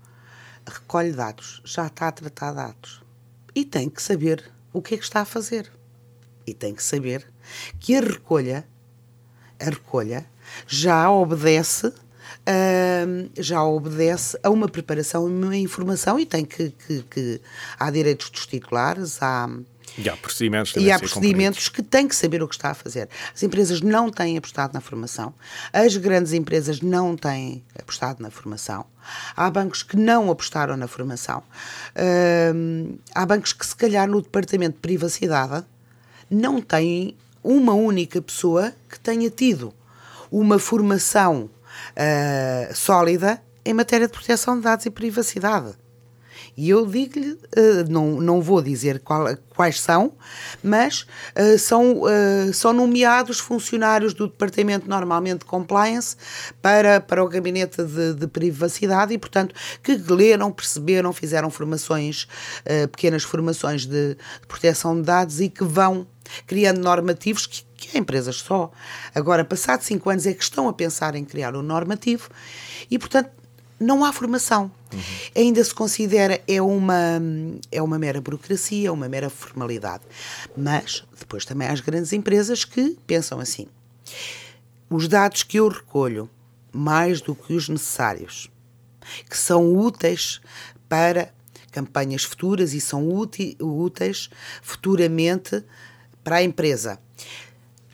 recolhe 0.66 1.12
dados, 1.12 1.62
já 1.64 1.86
está 1.86 2.08
a 2.08 2.12
tratar 2.12 2.52
dados. 2.52 3.02
E 3.54 3.64
tem 3.64 3.88
que 3.88 4.02
saber 4.02 4.52
o 4.70 4.82
que 4.82 4.94
é 4.94 4.98
que 4.98 5.04
está 5.04 5.22
a 5.22 5.24
fazer. 5.24 5.72
E 6.46 6.52
tem 6.52 6.74
que 6.74 6.82
saber 6.82 7.26
que 7.80 7.96
a 7.96 8.00
recolha, 8.00 8.68
a 9.58 9.64
recolha 9.64 10.26
já 10.66 11.10
obedece 11.10 11.86
uh, 11.86 13.30
já 13.34 13.64
obedece 13.64 14.38
a 14.42 14.50
uma 14.50 14.68
preparação 14.68 15.26
e 15.26 15.32
uma 15.32 15.56
informação 15.56 16.20
e 16.20 16.26
tem 16.26 16.44
que, 16.44 16.68
que, 16.70 17.02
que 17.04 17.40
há 17.78 17.90
direitos 17.90 18.28
dos 18.28 18.46
titulares, 18.46 19.22
há 19.22 19.48
e 19.98 20.08
há 20.08 20.16
procedimentos, 20.16 20.74
e 20.76 20.90
há 20.90 20.98
procedimentos 20.98 21.68
que 21.68 21.82
têm 21.82 22.06
que 22.06 22.14
saber 22.14 22.42
o 22.42 22.48
que 22.48 22.54
está 22.54 22.70
a 22.70 22.74
fazer. 22.74 23.08
As 23.34 23.42
empresas 23.42 23.80
não 23.80 24.10
têm 24.10 24.38
apostado 24.38 24.72
na 24.72 24.80
formação, 24.80 25.34
as 25.72 25.96
grandes 25.96 26.32
empresas 26.32 26.80
não 26.80 27.16
têm 27.16 27.64
apostado 27.78 28.22
na 28.22 28.30
formação, 28.30 28.86
há 29.36 29.50
bancos 29.50 29.82
que 29.82 29.96
não 29.96 30.30
apostaram 30.30 30.76
na 30.76 30.86
formação, 30.86 31.42
uh, 31.96 32.98
há 33.14 33.26
bancos 33.26 33.52
que, 33.52 33.66
se 33.66 33.74
calhar, 33.74 34.08
no 34.08 34.22
departamento 34.22 34.74
de 34.74 34.80
privacidade 34.80 35.64
não 36.30 36.60
têm 36.60 37.16
uma 37.42 37.72
única 37.72 38.22
pessoa 38.22 38.72
que 38.88 39.00
tenha 39.00 39.30
tido 39.30 39.74
uma 40.30 40.58
formação 40.58 41.50
uh, 41.96 42.74
sólida 42.74 43.42
em 43.64 43.74
matéria 43.74 44.06
de 44.06 44.12
proteção 44.12 44.56
de 44.56 44.62
dados 44.62 44.86
e 44.86 44.90
privacidade. 44.90 45.74
E 46.58 46.70
eu 46.70 46.84
digo-lhe, 46.84 47.34
uh, 47.34 47.88
não, 47.88 48.20
não 48.20 48.42
vou 48.42 48.60
dizer 48.60 48.98
qual, 48.98 49.28
quais 49.54 49.80
são, 49.80 50.14
mas 50.60 51.02
uh, 51.36 51.56
são, 51.56 52.02
uh, 52.02 52.52
são 52.52 52.72
nomeados 52.72 53.38
funcionários 53.38 54.12
do 54.12 54.26
Departamento 54.26 54.90
normalmente 54.90 55.38
de 55.38 55.44
Compliance 55.44 56.16
para, 56.60 57.00
para 57.00 57.22
o 57.22 57.28
gabinete 57.28 57.84
de, 57.84 58.14
de 58.14 58.26
privacidade 58.26 59.14
e, 59.14 59.18
portanto, 59.18 59.54
que 59.84 59.94
leram, 59.94 60.50
perceberam, 60.50 61.12
fizeram 61.12 61.48
formações, 61.48 62.26
pequenas 62.90 63.22
formações 63.22 63.86
de, 63.86 64.16
de 64.16 64.46
proteção 64.48 64.96
de 64.96 65.02
dados 65.02 65.40
e 65.40 65.48
que 65.48 65.62
vão 65.62 66.08
criando 66.44 66.80
normativos 66.80 67.46
que, 67.46 67.62
que 67.76 67.96
há 67.96 68.00
empresas 68.00 68.36
só. 68.36 68.72
Agora, 69.14 69.44
passados 69.44 69.86
cinco 69.86 70.10
anos, 70.10 70.26
é 70.26 70.34
que 70.34 70.42
estão 70.42 70.68
a 70.68 70.72
pensar 70.72 71.14
em 71.14 71.24
criar 71.24 71.54
um 71.54 71.62
normativo 71.62 72.28
e, 72.90 72.98
portanto, 72.98 73.37
não 73.78 74.04
há 74.04 74.12
formação. 74.12 74.70
Uhum. 74.92 75.00
Ainda 75.36 75.62
se 75.62 75.74
considera 75.74 76.40
é 76.48 76.60
uma, 76.60 77.20
é 77.70 77.82
uma 77.82 77.98
mera 77.98 78.20
burocracia, 78.20 78.92
uma 78.92 79.08
mera 79.08 79.30
formalidade. 79.30 80.04
Mas 80.56 81.04
depois 81.18 81.44
também 81.44 81.68
há 81.68 81.72
as 81.72 81.80
grandes 81.80 82.12
empresas 82.12 82.64
que 82.64 82.96
pensam 83.06 83.38
assim: 83.38 83.66
os 84.90 85.06
dados 85.06 85.42
que 85.42 85.58
eu 85.58 85.68
recolho, 85.68 86.28
mais 86.72 87.20
do 87.20 87.34
que 87.34 87.54
os 87.54 87.68
necessários, 87.68 88.50
que 89.28 89.36
são 89.36 89.74
úteis 89.76 90.40
para 90.88 91.32
campanhas 91.70 92.24
futuras 92.24 92.72
e 92.72 92.80
são 92.80 93.08
úteis 93.08 94.30
futuramente 94.62 95.62
para 96.24 96.36
a 96.36 96.42
empresa. 96.42 96.98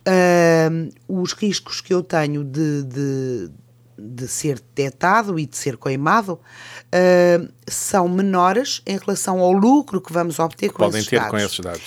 Uh, 0.06 0.92
os 1.08 1.32
riscos 1.32 1.80
que 1.80 1.92
eu 1.92 2.02
tenho 2.02 2.44
de, 2.44 2.82
de 2.82 3.50
de 3.96 4.26
ser 4.28 4.56
detectado 4.74 5.38
e 5.38 5.46
de 5.46 5.56
ser 5.56 5.76
coimado 5.76 6.34
uh, 6.34 7.52
são 7.66 8.08
menores 8.08 8.82
em 8.86 8.98
relação 8.98 9.40
ao 9.40 9.52
lucro 9.52 10.00
que 10.00 10.12
vamos 10.12 10.38
obter 10.38 10.70
com 10.70 10.78
Podem 10.78 11.00
esses 11.00 11.10
ter 11.10 11.16
dados. 11.16 11.30
com 11.30 11.38
esses 11.38 11.60
dados. 11.60 11.82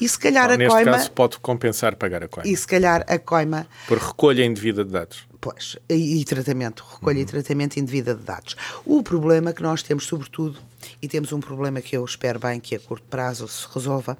E 0.00 0.08
se 0.08 0.18
calhar 0.18 0.48
Neste 0.48 0.64
a 0.64 0.68
coima... 0.70 0.92
caso 0.92 1.10
pode 1.12 1.38
compensar 1.38 1.94
pagar 1.96 2.24
a 2.24 2.28
coima. 2.28 2.48
E 2.48 2.56
se 2.56 2.66
calhar 2.66 3.04
a 3.08 3.18
coima... 3.18 3.66
Por 3.86 3.98
recolha 3.98 4.44
indevida 4.44 4.84
de 4.84 4.90
dados. 4.90 5.24
Pois, 5.40 5.76
e, 5.88 6.20
e 6.20 6.24
tratamento, 6.24 6.84
recolha 6.90 7.18
uhum. 7.18 7.22
e 7.22 7.26
tratamento 7.26 7.76
indevida 7.78 8.14
de 8.14 8.22
dados. 8.22 8.56
O 8.84 9.02
problema 9.02 9.52
que 9.52 9.62
nós 9.62 9.82
temos, 9.82 10.06
sobretudo, 10.06 10.58
e 11.00 11.06
temos 11.06 11.32
um 11.32 11.40
problema 11.40 11.80
que 11.80 11.96
eu 11.96 12.04
espero 12.04 12.38
bem 12.40 12.58
que 12.58 12.74
a 12.74 12.80
curto 12.80 13.06
prazo 13.08 13.46
se 13.46 13.66
resolva, 13.72 14.16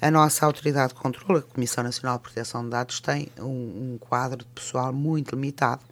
a 0.00 0.10
nossa 0.10 0.44
autoridade 0.44 0.92
de 0.92 1.00
controle, 1.00 1.40
a 1.40 1.42
Comissão 1.42 1.82
Nacional 1.82 2.18
de 2.18 2.24
Proteção 2.24 2.62
de 2.62 2.70
Dados, 2.70 3.00
tem 3.00 3.28
um, 3.38 3.44
um 3.94 3.98
quadro 3.98 4.38
de 4.38 4.50
pessoal 4.54 4.92
muito 4.92 5.34
limitado 5.34 5.82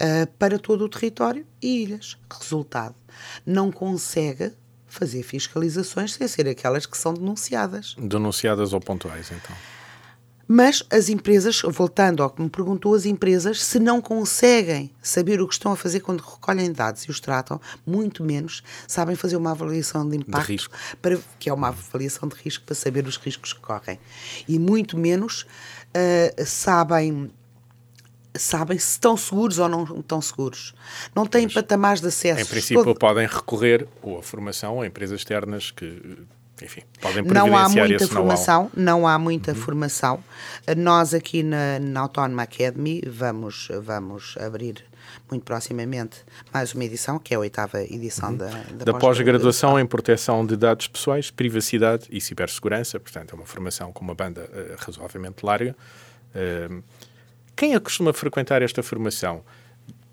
uh, 0.00 0.26
para 0.38 0.58
todo 0.58 0.84
o 0.84 0.88
território 0.88 1.46
e 1.60 1.82
ilhas. 1.82 2.16
Resultado, 2.30 2.94
não 3.44 3.70
consegue 3.70 4.52
fazer 4.86 5.22
fiscalizações 5.22 6.14
sem 6.14 6.26
ser 6.26 6.48
aquelas 6.48 6.86
que 6.86 6.96
são 6.96 7.12
denunciadas. 7.12 7.94
Denunciadas 7.98 8.72
ou 8.72 8.80
pontuais, 8.80 9.30
então. 9.30 9.54
Mas 10.50 10.82
as 10.90 11.10
empresas, 11.10 11.60
voltando 11.60 12.22
ao 12.22 12.30
que 12.30 12.40
me 12.40 12.48
perguntou, 12.48 12.94
as 12.94 13.04
empresas, 13.04 13.62
se 13.62 13.78
não 13.78 14.00
conseguem 14.00 14.90
saber 15.02 15.42
o 15.42 15.46
que 15.46 15.52
estão 15.52 15.72
a 15.72 15.76
fazer 15.76 16.00
quando 16.00 16.22
recolhem 16.22 16.72
dados 16.72 17.02
e 17.02 17.10
os 17.10 17.20
tratam, 17.20 17.60
muito 17.84 18.24
menos 18.24 18.62
sabem 18.86 19.14
fazer 19.14 19.36
uma 19.36 19.50
avaliação 19.50 20.08
de 20.08 20.16
impacto, 20.16 20.46
de 20.46 20.52
risco. 20.52 20.74
Para, 21.02 21.18
que 21.38 21.50
é 21.50 21.52
uma 21.52 21.68
avaliação 21.68 22.26
de 22.26 22.34
risco 22.36 22.64
para 22.64 22.74
saber 22.74 23.06
os 23.06 23.18
riscos 23.18 23.52
que 23.52 23.60
correm. 23.60 24.00
E 24.48 24.58
muito 24.58 24.96
menos 24.96 25.42
uh, 25.42 26.44
sabem 26.46 27.30
sabem 28.38 28.78
se 28.78 28.92
estão 28.92 29.16
seguros 29.16 29.58
ou 29.58 29.68
não 29.68 29.84
estão 29.98 30.20
seguros. 30.20 30.74
Não 31.14 31.26
têm 31.26 31.44
Mas, 31.44 31.54
patamares 31.54 32.00
de 32.00 32.08
acesso. 32.08 32.40
Em 32.40 32.46
princípio, 32.46 32.84
Todo... 32.84 32.98
podem 32.98 33.26
recorrer 33.26 33.86
ou 34.02 34.18
a 34.18 34.22
formação 34.22 34.76
ou 34.76 34.82
a 34.82 34.86
empresas 34.86 35.20
externas 35.20 35.70
que 35.70 36.26
enfim, 36.62 36.82
podem 37.00 37.22
não 37.22 37.56
há 37.56 37.68
muita 37.68 38.08
formação, 38.08 38.70
não 38.76 39.06
há 39.06 39.18
muita 39.18 39.52
uhum. 39.52 39.56
formação. 39.56 40.24
Nós 40.76 41.14
aqui 41.14 41.42
na, 41.42 41.78
na 41.78 42.00
Autónoma 42.00 42.42
Academy 42.42 43.00
vamos, 43.06 43.68
vamos 43.80 44.34
abrir 44.40 44.84
muito 45.30 45.44
proximamente 45.44 46.18
mais 46.52 46.74
uma 46.74 46.84
edição, 46.84 47.18
que 47.18 47.32
é 47.32 47.36
a 47.36 47.40
oitava 47.40 47.82
edição 47.82 48.30
uhum. 48.30 48.36
da, 48.36 48.50
da, 48.50 48.84
da 48.92 48.94
pós-graduação 48.94 49.78
em 49.78 49.86
proteção 49.86 50.44
de 50.44 50.56
dados 50.56 50.88
pessoais, 50.88 51.30
privacidade 51.30 52.06
e 52.10 52.20
cibersegurança. 52.20 52.98
Portanto, 52.98 53.32
é 53.32 53.34
uma 53.36 53.46
formação 53.46 53.92
com 53.92 54.04
uma 54.04 54.14
banda 54.14 54.42
uh, 54.42 54.76
razoavelmente 54.78 55.44
larga. 55.44 55.76
Uh, 56.34 56.82
quem 57.58 57.74
é 57.74 57.78
que 57.78 57.84
costuma 57.84 58.12
frequentar 58.12 58.62
esta 58.62 58.84
formação? 58.84 59.42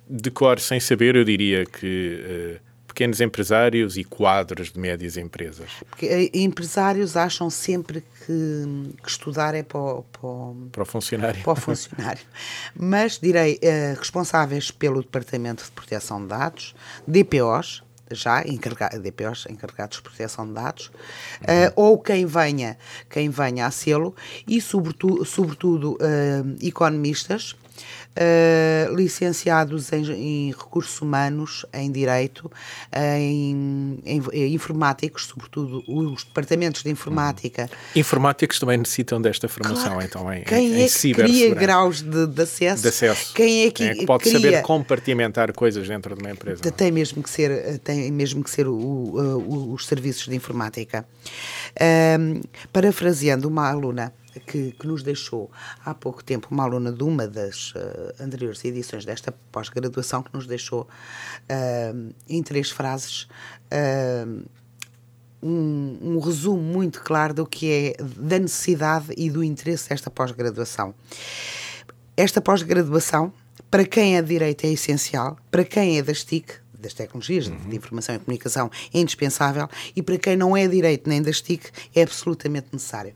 De 0.10 0.32
cor, 0.32 0.60
sem 0.60 0.80
saber, 0.80 1.16
eu 1.16 1.24
diria 1.24 1.64
que 1.64 2.58
uh, 2.60 2.66
pequenos 2.88 3.22
empresários 3.22 3.98
e 3.98 4.04
quadros 4.04 4.72
de 4.72 4.80
médias 4.80 5.16
empresas? 5.16 5.70
Porque 5.88 6.08
eh, 6.08 6.32
empresários 6.34 7.16
acham 7.16 7.52
sempre 7.52 8.02
que, 8.26 8.94
que 9.04 9.10
estudar 9.10 9.54
é 9.54 9.62
para 9.62 9.80
o, 9.80 10.04
para, 10.04 10.28
o, 10.28 10.70
para 10.72 10.82
o 10.82 10.86
funcionário. 10.88 11.44
Para 11.44 11.54
o 11.54 11.56
funcionário. 11.56 12.24
Mas 12.76 13.20
direi 13.20 13.60
uh, 13.62 14.00
responsáveis 14.00 14.72
pelo 14.72 15.04
Departamento 15.04 15.64
de 15.64 15.70
Proteção 15.70 16.22
de 16.24 16.30
Dados, 16.30 16.74
DPOs, 17.08 17.84
já 18.12 18.44
encarregados, 18.44 19.00
DPOs 19.00 19.46
encarregados 19.50 19.98
de 19.98 20.04
proteção 20.04 20.48
de 20.48 20.54
dados, 20.54 20.88
uh, 20.88 21.72
ou 21.76 22.00
quem 22.00 22.26
venha, 22.26 22.78
quem 23.10 23.30
venha 23.30 23.66
a 23.66 23.72
selo, 23.72 24.16
e 24.48 24.62
sobretudo, 24.62 25.26
sobretudo 25.26 25.94
uh, 25.94 26.66
economistas, 26.66 27.56
uh, 28.16 28.96
licenciados 28.96 29.92
em, 29.92 30.12
em, 30.12 30.52
recursos 30.52 31.02
humanos, 31.02 31.66
em 31.74 31.92
direito, 31.92 32.52
em, 32.94 34.00
em, 34.06 34.22
em, 34.34 34.54
informáticos, 34.54 35.26
sobretudo 35.26 35.84
os 35.88 36.24
departamentos 36.24 36.84
de 36.84 36.90
informática. 36.90 37.70
Informáticos 37.96 38.60
também 38.60 38.78
necessitam 38.78 39.22
desta 39.22 39.48
formação, 39.48 39.94
claro, 39.94 40.02
então, 40.02 40.34
em, 40.34 40.44
quem 40.44 40.74
em, 40.74 40.84
é 40.84 40.88
que 40.88 41.14
cria 41.14 41.54
graus 41.54 42.02
de, 42.02 42.28
de, 42.28 42.42
acesso? 42.42 42.82
de, 42.82 42.90
acesso? 42.90 43.34
Quem 43.34 43.66
é 43.66 43.72
que, 43.72 43.72
quem 43.72 43.88
é 43.88 43.96
que 43.96 44.06
pode 44.06 44.24
cria... 44.24 44.40
saber 44.40 44.62
compartimentar 44.62 45.54
coisas 45.54 45.88
dentro 45.88 46.16
de 46.16 46.22
uma 46.22 46.32
empresa? 46.32 46.62
Tem 46.72 46.92
mesmo 46.92 47.22
que 47.22 47.30
ser, 47.30 47.80
tem 47.80 48.12
mesmo 48.12 48.44
que 48.44 48.50
ser 48.50 48.68
o, 48.68 48.74
o, 48.76 49.74
os 49.74 49.86
serviços 49.86 50.28
de 50.28 50.36
informática. 50.36 51.06
Um, 52.20 52.42
parafraseando 52.72 53.48
uma 53.48 53.70
aluna 53.70 54.14
que, 54.40 54.72
que, 54.72 54.88
nos 54.88 55.04
deixou 55.04 55.50
há 55.84 55.94
pouco 55.94 56.24
tempo, 56.24 56.48
uma 56.52 56.64
aluna 56.64 56.92
de 56.92 57.04
uma 57.04 57.28
das 57.28 57.72
uh, 57.72 58.14
anteriores 58.20 58.64
edições 58.66 59.06
desta 59.06 59.34
pós-graduação, 59.52 60.24
que 60.24 60.34
nos 60.34 60.48
deixou 60.48 60.82
uh, 60.84 62.14
em 62.28 62.44
três 62.44 62.70
frases 62.70 63.28
uh, 63.72 64.46
um, 65.42 65.98
um, 66.02 66.20
resumo 66.20 66.62
muito 66.62 67.02
claro 67.02 67.34
do 67.34 67.46
que 67.46 67.96
é 68.00 68.04
da 68.04 68.40
necessidade 68.40 69.14
e 69.16 69.30
do 69.30 69.44
interesse 69.44 69.90
desta 69.90 70.10
pós-graduação. 70.10 70.94
Esta 72.18 72.42
pós-graduação, 72.42 73.32
para 73.70 73.86
quem 73.86 74.18
é 74.18 74.22
de 74.22 74.30
direito, 74.30 74.66
é 74.66 74.72
essencial, 74.72 75.38
para 75.52 75.64
quem 75.64 75.98
é 75.98 76.02
das 76.02 76.24
TIC, 76.24 76.65
das 76.86 76.94
tecnologias 76.94 77.48
uhum. 77.48 77.58
de 77.58 77.76
informação 77.76 78.16
e 78.16 78.20
comunicação 78.20 78.72
é 78.94 79.00
indispensável 79.00 79.68
e 79.96 80.02
para 80.02 80.18
quem 80.18 80.38
não 80.38 80.56
é 80.56 80.68
direito 80.68 81.10
nem 81.10 81.22
das 81.22 81.42
TIC 81.42 81.70
é 81.96 82.04
absolutamente 82.04 82.68
necessário. 82.72 83.14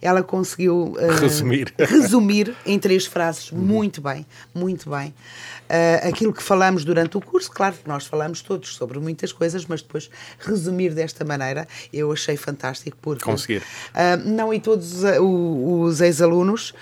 Ela 0.00 0.22
conseguiu 0.22 0.94
uh, 0.98 1.20
resumir. 1.20 1.72
resumir 1.78 2.54
em 2.66 2.78
três 2.78 3.06
frases 3.06 3.50
uhum. 3.50 3.58
muito 3.58 4.00
bem, 4.00 4.26
muito 4.54 4.90
bem. 4.90 5.08
Uh, 5.08 6.08
aquilo 6.08 6.32
que 6.32 6.42
falamos 6.42 6.84
durante 6.84 7.16
o 7.16 7.20
curso, 7.20 7.50
claro 7.50 7.74
que 7.74 7.88
nós 7.88 8.06
falamos 8.06 8.42
todos 8.42 8.74
sobre 8.74 8.98
muitas 8.98 9.32
coisas, 9.32 9.64
mas 9.66 9.80
depois 9.80 10.10
resumir 10.40 10.92
desta 10.92 11.24
maneira 11.24 11.66
eu 11.92 12.10
achei 12.12 12.36
fantástico 12.36 12.96
porque 13.00 13.24
conseguir. 13.24 13.58
Uh, 13.58 14.28
não 14.28 14.52
e 14.52 14.60
todos 14.60 15.02
os, 15.02 15.04
os 15.20 16.00
ex-alunos 16.00 16.74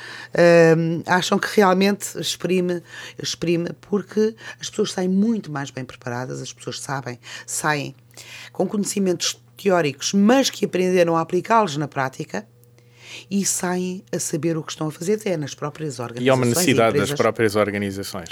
acham 1.06 1.38
que 1.38 1.48
realmente 1.56 2.18
exprime, 2.18 2.82
exprime 3.20 3.70
porque 3.80 4.34
as 4.60 4.70
pessoas 4.70 4.92
saem 4.92 5.08
muito 5.08 5.50
mais 5.50 5.70
bem 5.70 5.84
preparadas 5.84 6.29
as 6.30 6.52
pessoas 6.52 6.80
sabem, 6.80 7.18
saem 7.46 7.94
com 8.52 8.66
conhecimentos 8.66 9.40
teóricos, 9.56 10.12
mas 10.12 10.50
que 10.50 10.64
aprenderam 10.64 11.16
a 11.16 11.20
aplicá-los 11.20 11.76
na 11.76 11.88
prática 11.88 12.46
e 13.30 13.44
saem 13.44 14.04
a 14.12 14.18
saber 14.18 14.56
o 14.56 14.62
que 14.62 14.72
estão 14.72 14.88
a 14.88 14.90
fazer 14.90 15.14
até 15.14 15.36
nas 15.36 15.54
próprias 15.54 15.98
organizações. 15.98 16.26
E 16.26 16.30
há 16.30 16.34
uma 16.34 16.46
necessidade 16.46 16.98
das 16.98 17.12
próprias 17.12 17.56
organizações. 17.56 18.28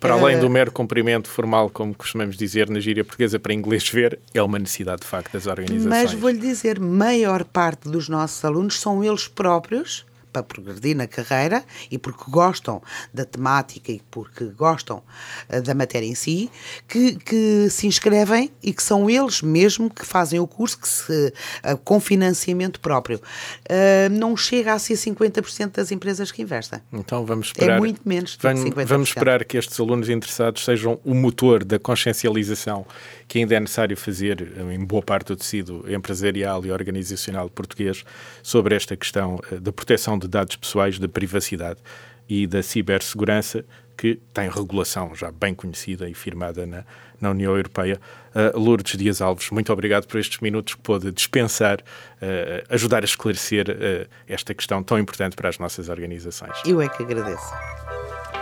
Para 0.00 0.14
além 0.14 0.38
do 0.38 0.48
mero 0.48 0.72
cumprimento 0.72 1.28
formal, 1.28 1.68
como 1.70 1.94
costumamos 1.94 2.36
dizer 2.36 2.70
na 2.70 2.80
gíria 2.80 3.04
portuguesa, 3.04 3.38
para 3.38 3.52
inglês 3.52 3.88
ver, 3.88 4.18
é 4.32 4.42
uma 4.42 4.58
necessidade 4.58 5.02
de 5.02 5.06
facto 5.06 5.32
das 5.32 5.46
organizações. 5.46 5.86
Mas 5.86 6.12
vou-lhe 6.14 6.38
dizer, 6.38 6.80
maior 6.80 7.44
parte 7.44 7.88
dos 7.88 8.08
nossos 8.08 8.44
alunos 8.44 8.80
são 8.80 9.04
eles 9.04 9.28
próprios 9.28 10.04
para 10.32 10.42
progredir 10.42 10.96
na 10.96 11.06
carreira 11.06 11.64
e 11.90 11.98
porque 11.98 12.30
gostam 12.30 12.82
da 13.12 13.24
temática 13.24 13.92
e 13.92 14.00
porque 14.10 14.46
gostam 14.46 15.02
uh, 15.50 15.62
da 15.62 15.74
matéria 15.74 16.06
em 16.06 16.14
si, 16.14 16.50
que, 16.88 17.16
que 17.16 17.68
se 17.70 17.86
inscrevem 17.86 18.50
e 18.62 18.72
que 18.72 18.82
são 18.82 19.10
eles 19.10 19.42
mesmo 19.42 19.90
que 19.90 20.06
fazem 20.06 20.40
o 20.40 20.46
curso 20.46 20.78
que 20.78 20.88
se, 20.88 21.32
uh, 21.64 21.76
com 21.84 22.00
financiamento 22.00 22.80
próprio. 22.80 23.18
Uh, 23.18 24.08
não 24.10 24.36
chega 24.36 24.72
a 24.72 24.78
ser 24.78 24.94
50% 24.94 25.72
das 25.72 25.92
empresas 25.92 26.32
que 26.32 26.42
investem. 26.42 26.80
Então 26.92 27.24
vamos 27.26 27.48
esperar. 27.48 27.76
É 27.76 27.78
muito 27.78 28.00
menos 28.04 28.38
vamos, 28.40 28.64
que 28.64 28.70
50%. 28.70 28.86
Vamos 28.86 29.08
esperar 29.08 29.44
que 29.44 29.56
estes 29.56 29.78
alunos 29.78 30.08
interessados 30.08 30.64
sejam 30.64 30.98
o 31.04 31.14
motor 31.14 31.64
da 31.64 31.78
consciencialização 31.78 32.86
que 33.28 33.38
ainda 33.38 33.54
é 33.54 33.60
necessário 33.60 33.96
fazer 33.96 34.52
em 34.70 34.84
boa 34.84 35.02
parte 35.02 35.28
do 35.28 35.36
tecido 35.36 35.84
empresarial 35.90 36.66
e 36.66 36.70
organizacional 36.70 37.48
português 37.48 38.04
sobre 38.42 38.74
esta 38.74 38.94
questão 38.94 39.40
da 39.60 39.72
proteção 39.72 40.18
de 40.22 40.28
dados 40.28 40.56
pessoais, 40.56 40.98
da 40.98 41.08
privacidade 41.08 41.80
e 42.28 42.46
da 42.46 42.62
cibersegurança, 42.62 43.64
que 43.96 44.18
tem 44.32 44.48
regulação 44.48 45.14
já 45.14 45.30
bem 45.30 45.54
conhecida 45.54 46.08
e 46.08 46.14
firmada 46.14 46.66
na, 46.66 46.84
na 47.20 47.30
União 47.30 47.54
Europeia. 47.54 48.00
Uh, 48.34 48.58
Lourdes 48.58 48.96
Dias 48.98 49.20
Alves, 49.20 49.50
muito 49.50 49.72
obrigado 49.72 50.06
por 50.06 50.18
estes 50.18 50.40
minutos 50.40 50.74
que 50.74 50.80
pôde 50.80 51.12
dispensar, 51.12 51.78
uh, 51.80 52.74
ajudar 52.74 53.02
a 53.02 53.04
esclarecer 53.04 53.68
uh, 53.68 54.08
esta 54.26 54.54
questão 54.54 54.82
tão 54.82 54.98
importante 54.98 55.36
para 55.36 55.48
as 55.48 55.58
nossas 55.58 55.88
organizações. 55.88 56.56
Eu 56.66 56.80
é 56.80 56.88
que 56.88 57.02
agradeço. 57.02 57.52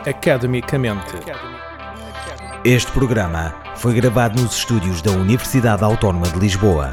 Academicamente. 0.07 1.13
Este 2.65 2.93
programa 2.93 3.55
foi 3.77 3.95
gravado 3.95 4.41
nos 4.41 4.57
estúdios 4.57 5.03
da 5.03 5.11
Universidade 5.11 5.83
Autónoma 5.83 6.29
de 6.29 6.39
Lisboa. 6.39 6.93